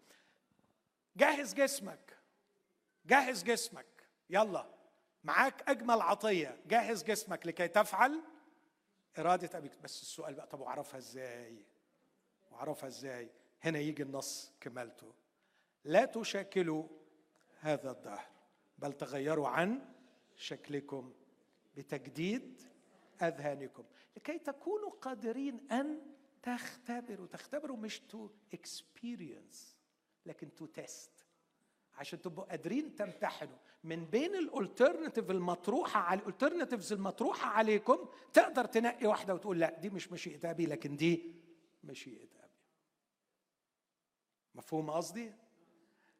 [1.16, 2.18] جهز جسمك.
[3.06, 4.08] جهز جسمك.
[4.30, 4.74] يلا.
[5.24, 6.62] معاك أجمل عطية.
[6.68, 8.22] جهز جسمك لكي تفعل
[9.20, 9.78] إرادة أبيك.
[9.84, 11.66] بس السؤال بقى طب واعرفها إزاي؟
[12.52, 13.30] واعرفها إزاي؟
[13.62, 15.14] هنا يجي النص كمالته
[15.84, 16.88] لا تشاكلوا
[17.60, 18.28] هذا الدهر
[18.78, 19.94] بل تغيروا عن
[20.36, 21.14] شكلكم
[21.76, 22.62] بتجديد
[23.22, 23.84] أذهانكم.
[24.18, 26.01] لكي تكونوا قادرين أن
[26.43, 27.28] تختبروا.
[27.28, 29.78] تختبروا مش to experience
[30.26, 31.11] لكن to test
[31.95, 33.57] عشان تبقوا قادرين تمتحنوا.
[33.84, 39.80] من بين ال alternative المطروحة على ال alternatives المطروحة عليكم تقدر تنقي واحدة وتقول لا
[39.80, 41.36] دي مش مشيئة أبي لكن دي
[41.84, 42.53] مشيئة أبي.
[44.55, 45.34] مفهوم قصدي؟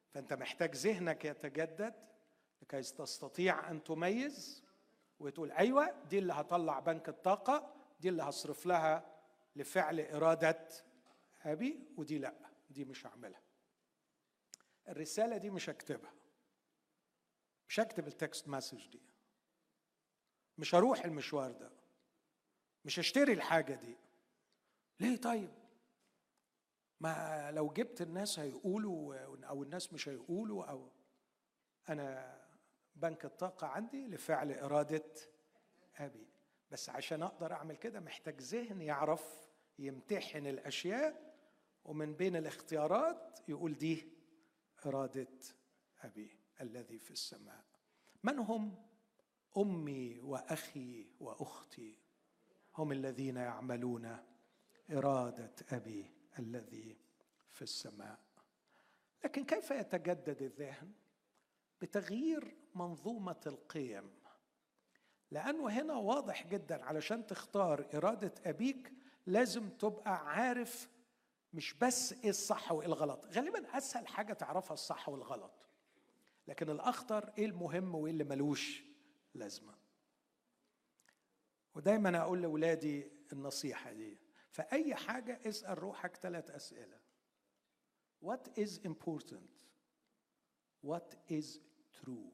[0.10, 1.96] فأنت محتاج ذهنك يتجدد
[2.62, 4.63] لكي تستطيع أن تميز.
[5.24, 9.14] وتقول أيوه دي اللي هطلع بنك الطاقة دي اللي هصرف لها
[9.56, 10.68] لفعل إرادة
[11.44, 12.34] أبي ودي لأ
[12.70, 13.42] دي مش هعملها.
[14.88, 16.14] الرسالة دي مش هكتبها.
[17.70, 19.02] مش هكتب ال text message دي.
[20.58, 21.72] مش هروح المشوار ده.
[22.86, 23.98] مش هشتري الحاجة دي.
[25.00, 25.52] ليه طيب؟
[27.00, 29.16] ما لو جبت الناس هيقولوا
[29.48, 30.90] أو الناس مش هيقولوا أو
[31.90, 32.43] أنا
[32.96, 35.12] بنك الطاقة عندي لفعل إرادة
[35.96, 36.28] أبي.
[36.72, 41.34] بس عشان أقدر أعمل كده محتاج ذهن يعرف يمتحن الأشياء
[41.86, 44.14] ومن بين الاختيارات يقول دي
[44.86, 45.28] إرادة
[46.04, 47.64] أبي الذي في السماء.
[48.24, 48.86] من هم
[49.58, 52.00] أمي وأخي وأختي؟
[52.78, 54.18] هم الذين يعملون
[54.92, 56.98] إرادة أبي الذي
[57.52, 58.20] في السماء.
[59.24, 60.94] لكن كيف يتجدد الذهن؟
[61.84, 64.12] بتغيير منظومة القيم.
[65.32, 68.94] لأنه هنا واضح جدا علشان تختار إرادة أبيك
[69.26, 70.90] لازم تبقى عارف
[71.54, 73.26] مش بس إيه الصح وإيه الغلط.
[73.26, 75.68] غالبا أسهل حاجة تعرفها الصح والغلط.
[76.48, 78.84] لكن الأخطر إيه المهم وإيه اللي ملوش
[79.34, 79.74] لازمة.
[81.76, 84.20] ودايما أقول لاولادي النصيحة دي
[84.52, 87.00] فأي حاجة اسأل روحك ثلاث أسئلة.
[88.26, 89.64] What is important?
[90.88, 91.60] What is
[92.04, 92.32] true.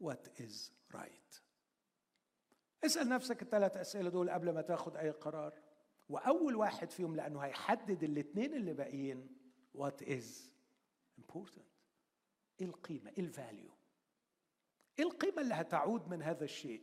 [0.00, 1.42] What is right?
[2.84, 5.54] اسأل نفسك الثلاث أسئلة دول قبل ما تاخد أي قرار.
[6.08, 9.38] وأول واحد فيهم لأنه هيحدد الاثنين اللي باقيين.
[9.78, 10.24] What is
[11.20, 11.72] important?
[12.60, 13.70] إيه القيمة؟ إيه الفاليو
[14.98, 16.82] إيه القيمة اللي هتعود من هذا الشيء؟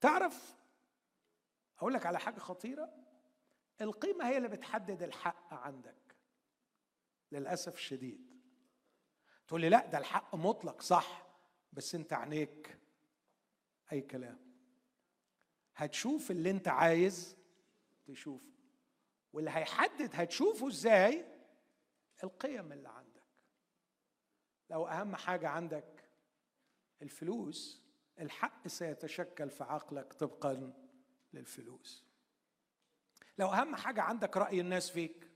[0.00, 0.56] تعرف
[1.78, 2.92] أقول لك على حاجة خطيرة.
[3.80, 6.16] القيمة هي اللي بتحدد الحق عندك.
[7.32, 8.33] للأسف الشديد.
[9.48, 11.26] تقول لي لا ده الحق مطلق صح
[11.72, 12.78] بس انت عينيك
[13.92, 14.38] أي كلام.
[15.76, 17.36] هتشوف اللي انت عايز
[18.06, 18.52] تشوفه
[19.32, 21.24] واللي هيحدد هتشوفه إزاي
[22.24, 23.22] القيم اللي عندك.
[24.70, 26.04] لو أهم حاجة عندك
[27.02, 27.82] الفلوس
[28.20, 30.72] الحق سيتشكل في عقلك طبقا
[31.32, 32.04] للفلوس.
[33.38, 35.30] لو أهم حاجة عندك رأي الناس فيك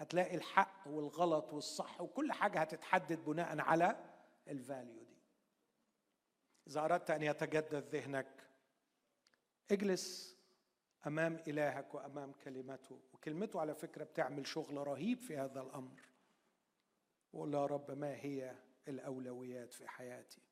[0.00, 3.96] هتلاقي الحق والغلط والصح وكل حاجة هتتحدد بناء على
[4.48, 5.18] الفاليو دي.
[6.66, 8.48] إذا أردت أن يتجدد ذهنك
[9.70, 10.36] اجلس
[11.06, 13.00] أمام إلهك وأمام كلمته.
[13.12, 16.00] وكلمته على فكرة بتعمل شغل رهيب في هذا الأمر.
[17.32, 18.56] وقول يا رب ما هي
[18.88, 20.42] الأولويات في حياتي؟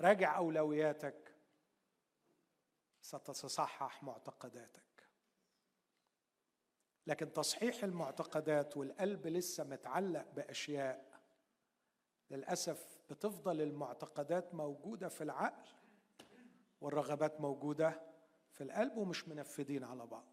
[0.00, 1.34] راجع أولوياتك.
[3.02, 4.93] ستصحح معتقداتك.
[7.06, 11.20] لكن تصحيح المعتقدات والقلب لسه متعلق بأشياء
[12.30, 15.68] للأسف بتفضل المعتقدات موجودة في العقل
[16.80, 18.00] والرغبات موجودة
[18.50, 20.26] في القلب ومش منفذين على بعض.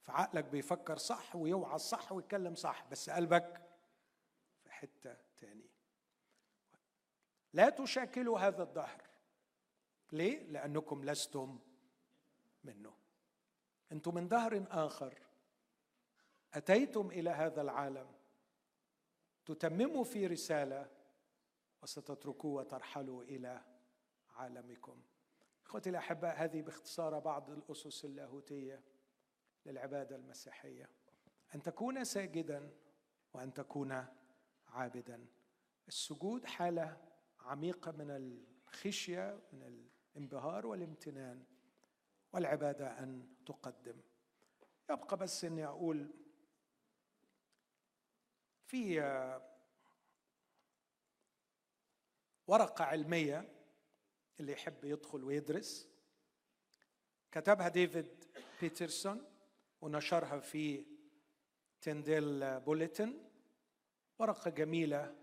[0.00, 3.62] فعقلك بيفكر صح ويوعظ صح ويتكلم صح بس قلبك
[4.62, 5.70] في حتة تاني
[7.52, 9.02] لا تشاكلوا هذا الدهر.
[10.12, 11.58] ليه؟ لأنكم لستم
[12.64, 12.94] منه.
[13.92, 15.29] أنتم من دهر آخر.
[16.54, 18.06] أتيتم إلى هذا العالم
[19.46, 20.90] تتمموا في رسالة
[21.82, 23.64] وستتركوه وترحلوا إلى
[24.30, 25.02] عالمكم.
[25.66, 28.82] إخوتي الاحباء هذه باختصار بعض الأسس اللاهوتية
[29.66, 30.88] للعبادة المسيحية.
[31.54, 32.70] أن تكون ساجدا
[33.32, 34.06] وأن تكون
[34.68, 35.26] عابدا.
[35.88, 36.96] السجود حالة
[37.40, 41.44] عميقة من الخشية من الانبهار والامتنان
[42.32, 44.00] والعبادة أن تقدم.
[44.90, 46.10] يبقى بس إني أقول
[48.70, 49.00] في
[52.46, 53.48] ورقة علمية
[54.40, 55.88] اللي يحب يدخل ويدرس.
[57.32, 58.24] كتبها ديفيد
[58.60, 59.24] بيترسون
[59.80, 60.86] ونشرها في
[61.80, 63.30] Tyndale Bulletin.
[64.18, 65.16] ورقة جميلة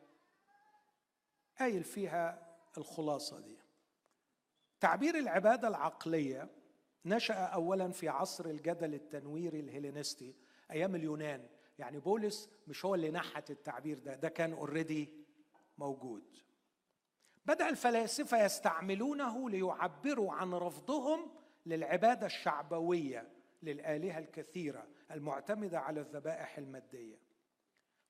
[1.60, 3.58] قايل فيها الخلاصة دي.
[4.80, 6.50] تعبير العبادة العقلية
[7.06, 10.36] نشأ أولا في عصر الجدل التنويري الهيلينستي
[10.72, 11.57] أيام اليونان.
[11.80, 15.10] يعني بولس مش هو اللي نحت التعبير ده ده كان already
[15.78, 16.38] موجود.
[17.46, 21.32] بدأ الفلاسفة يستعملونه ليعبروا عن رفضهم
[21.66, 23.30] للعبادة الشعبوية
[23.64, 27.20] للآلهة الكثيرة المعتمدة على الذبائح المادية.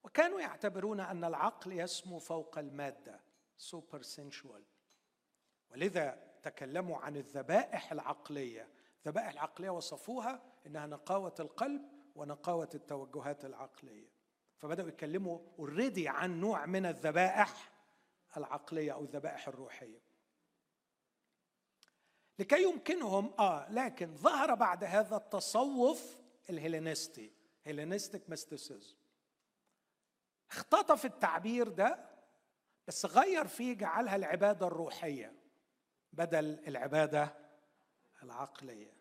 [0.03, 3.21] وكانوا يعتبرون أن العقل يسمو فوق المادة
[3.57, 4.63] super sensual
[5.71, 8.69] ولذا تكلموا عن الذبائح العقلية.
[9.05, 11.81] الذبائح العقلية وصفوها إنها نقاوة القلب
[12.17, 14.09] ونقاوة التوجهات العقلية.
[14.57, 17.71] فبدأوا يتكلموا already عن نوع من الذبائح
[18.37, 20.01] العقلية أو الذبائح الروحية.
[22.39, 26.17] لكي يمكنهم آه لكن ظهر بعد هذا التصوف
[26.49, 27.31] الهيلينستي
[27.63, 28.95] Hellenistic mysticism.
[30.51, 32.09] اختطف التعبير ده
[32.87, 35.33] بس غير فيه جعلها العبادة الروحية
[36.13, 37.33] بدل العبادة
[38.23, 38.93] العقلية.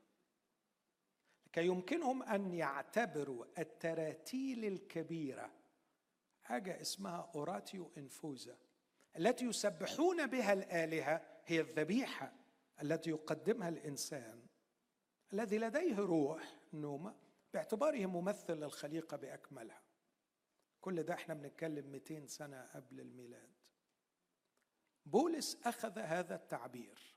[1.56, 5.52] لكي يمكنهم أن يعتبروا التراتيل الكبيرة
[6.42, 8.58] حاجة اسمها أوراتيو إنفوزا
[9.18, 12.32] التي يسبحون بها الآلهة هي الذبيحة
[12.82, 14.46] التي يقدمها الإنسان
[15.32, 17.14] الذي لديه روح نومة
[17.54, 19.82] باعتباره ممثل للخليقة بأكملها.
[20.80, 23.50] كل ده إحنا بنتكلم 200 سنة قبل الميلاد.
[25.06, 27.16] بولس أخذ هذا التعبير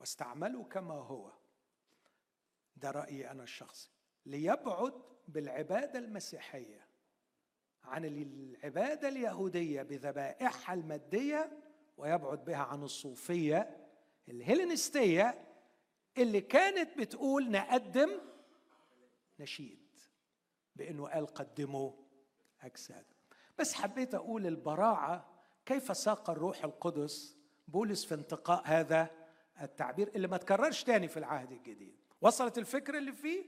[0.00, 1.41] واستعمله كما هو.
[2.76, 3.90] ده رأيي أنا الشخصي.
[4.26, 4.92] ليبعد
[5.28, 6.86] بالعبادة المسيحية
[7.84, 11.58] عن العبادة اليهودية بذبائحها المادية
[11.96, 13.88] ويبعد بها عن الصوفية
[14.28, 15.44] الهيلينستية
[16.18, 18.10] اللي كانت بتقول نقدم
[19.40, 19.98] نشيد
[20.76, 21.92] بإنه قال قدموا
[22.62, 23.04] أجساد.
[23.58, 25.32] بس حبيت أقول البراعة
[25.66, 27.36] كيف ساق الروح القدس.
[27.68, 29.10] بولس في انتقاء هذا
[29.62, 32.01] التعبير اللي ما تكررش تاني في العهد الجديد.
[32.22, 33.44] وصلت الفكرة اللي فيه؟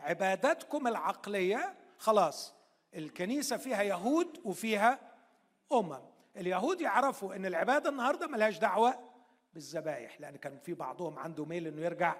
[0.00, 2.54] عبادتكم العقلية خلاص
[2.94, 5.00] الكنيسة فيها يهود وفيها
[5.72, 5.98] أمم.
[6.36, 9.10] اليهود يعرفوا أن العبادة النهاردة ملهاش دعوة
[9.54, 12.16] بالذبايح لأن كان في بعضهم عنده ميل أنه يرجع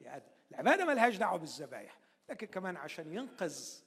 [0.00, 0.32] يقدم.
[0.50, 1.98] العبادة ملهاش دعوة بالذبايح.
[2.28, 3.82] لكن كمان عشان ينقذ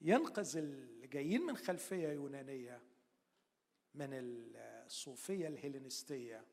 [0.00, 2.82] ينقذ اللي جايين من خلفية يونانية
[3.94, 6.44] من الصوفية الهيلينستية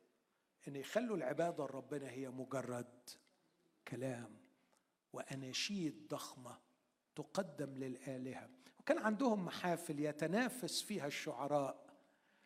[0.67, 3.09] أن يخلوا العبادة لربنا هي مجرد
[3.87, 4.37] كلام
[5.13, 6.57] وأناشيد ضخمة
[7.15, 8.49] تقدم للآلهة.
[8.79, 11.83] وكان عندهم محافل يتنافس فيها الشعراء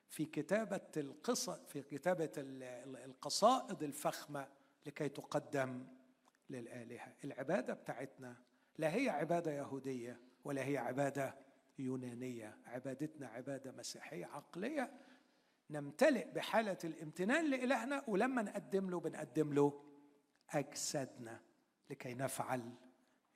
[0.09, 2.31] في كتابة القصة في كتابة
[3.05, 4.47] القصائد الفخمة
[4.85, 5.87] لكي تقدم
[6.49, 7.13] للآلهة.
[7.23, 8.35] العبادة بتاعتنا
[8.77, 11.35] لا هي عبادة يهودية ولا هي عبادة
[11.79, 12.57] يونانية.
[12.65, 14.91] عبادتنا عبادة مسيحية عقلية.
[15.69, 19.83] نمتلئ بحالة الامتنان لإلهنا ولما نقدم له بنقدم له
[20.49, 21.41] أجسادنا
[21.89, 22.73] لكي نفعل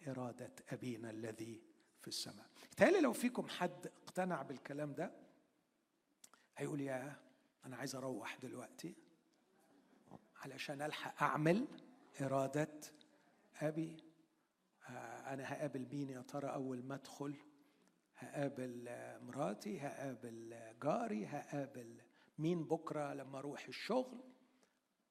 [0.07, 1.61] إرادة أبينا الذي
[2.01, 2.45] في السماء.
[2.77, 5.11] تهيألي لو فيكم حد اقتنع بالكلام ده
[6.57, 7.15] هيقول يا
[7.65, 8.95] أنا عايز أروح دلوقتي
[10.35, 11.67] علشان ألحق أعمل
[12.21, 12.79] إرادة
[13.61, 13.97] أبي.
[14.89, 17.35] آه، أنا هقابل مين يا ترى؟ أول ما أدخل
[18.17, 18.89] هقابل
[19.21, 22.01] مراتي هقابل جاري هقابل
[22.37, 24.23] مين بكرة لما أروح الشغل؟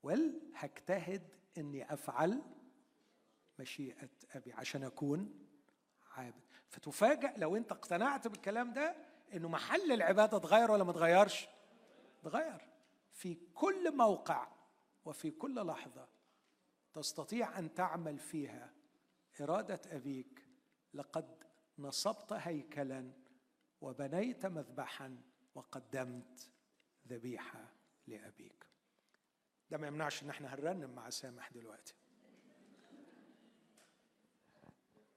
[0.02, 1.22] وال هجتهد
[1.58, 2.42] إني أفعل
[3.58, 5.46] مشيئة أبي عشان أكون
[6.10, 6.44] عابد.
[6.68, 8.96] فتفاجأ لو أنت اقتنعت بالكلام ده
[9.34, 11.48] إنه محل العبادة اتغير ولا ما اتغيرش
[12.22, 12.68] اتغير
[13.12, 14.48] في كل موقع
[15.04, 16.08] وفي كل لحظة
[16.92, 18.72] تستطيع أن تعمل فيها
[19.40, 20.46] إرادة أبيك
[20.94, 21.44] لقد
[21.78, 23.12] نصبت هيكلا
[23.80, 25.22] وبنيت مذبحا
[25.54, 26.50] وقدمت
[27.08, 27.72] ذبيحة
[28.06, 28.66] لأبيك.
[29.70, 31.94] ده ما يمنعش إن إحنا هنرنم مع سامح دلوقتي.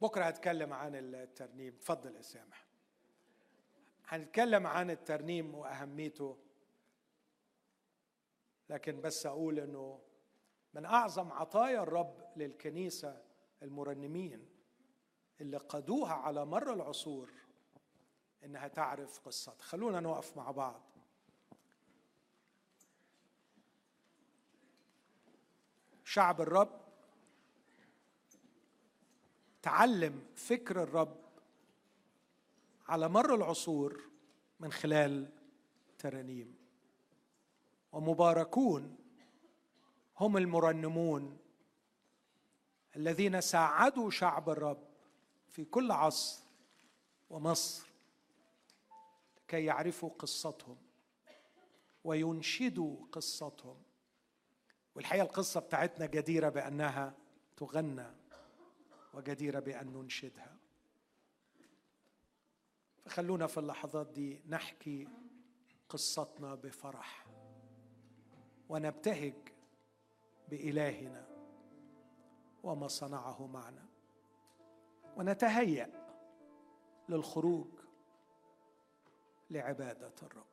[0.01, 1.73] بكرة هتكلم عن الترنيم.
[1.73, 2.67] اتفضل يا سامح.
[4.05, 6.37] هنتكلم عن الترنيم وأهميته
[8.69, 10.01] لكن بس أقول إنه
[10.73, 13.21] من أعظم عطايا الرب للكنيسة
[13.63, 14.49] المرنمين
[15.41, 17.31] اللي قادوها على مر العصور
[18.43, 19.61] إنها تعرف قصتها.
[19.61, 20.92] خلونا نقف مع بعض.
[26.13, 26.81] شعب الرب
[29.61, 31.23] تعلم فكر الرب
[32.87, 34.03] على مر العصور
[34.59, 35.31] من خلال
[35.99, 36.55] ترانيم.
[37.91, 38.97] ومباركون
[40.17, 41.37] هم المرنمون
[42.95, 44.87] الذين ساعدوا شعب الرب
[45.47, 46.43] في كل عصر
[47.29, 47.87] ومصر
[49.47, 50.77] كي يعرفوا قصتهم
[52.03, 53.82] وينشدوا قصتهم.
[54.95, 57.13] والحقيقة القصة بتاعتنا جديرة بأنها
[57.57, 58.07] تغنى
[59.13, 60.57] وجديرة بأن ننشدها.
[63.05, 65.07] فخلونا في اللحظات دي نحكي
[65.89, 67.25] قصتنا بفرح
[68.69, 69.33] ونبتهج
[70.49, 71.27] بإلهنا
[72.63, 73.85] وما صنعه معنا.
[75.17, 76.07] ونتهيأ
[77.09, 77.67] للخروج
[79.49, 80.52] لعبادة الرب.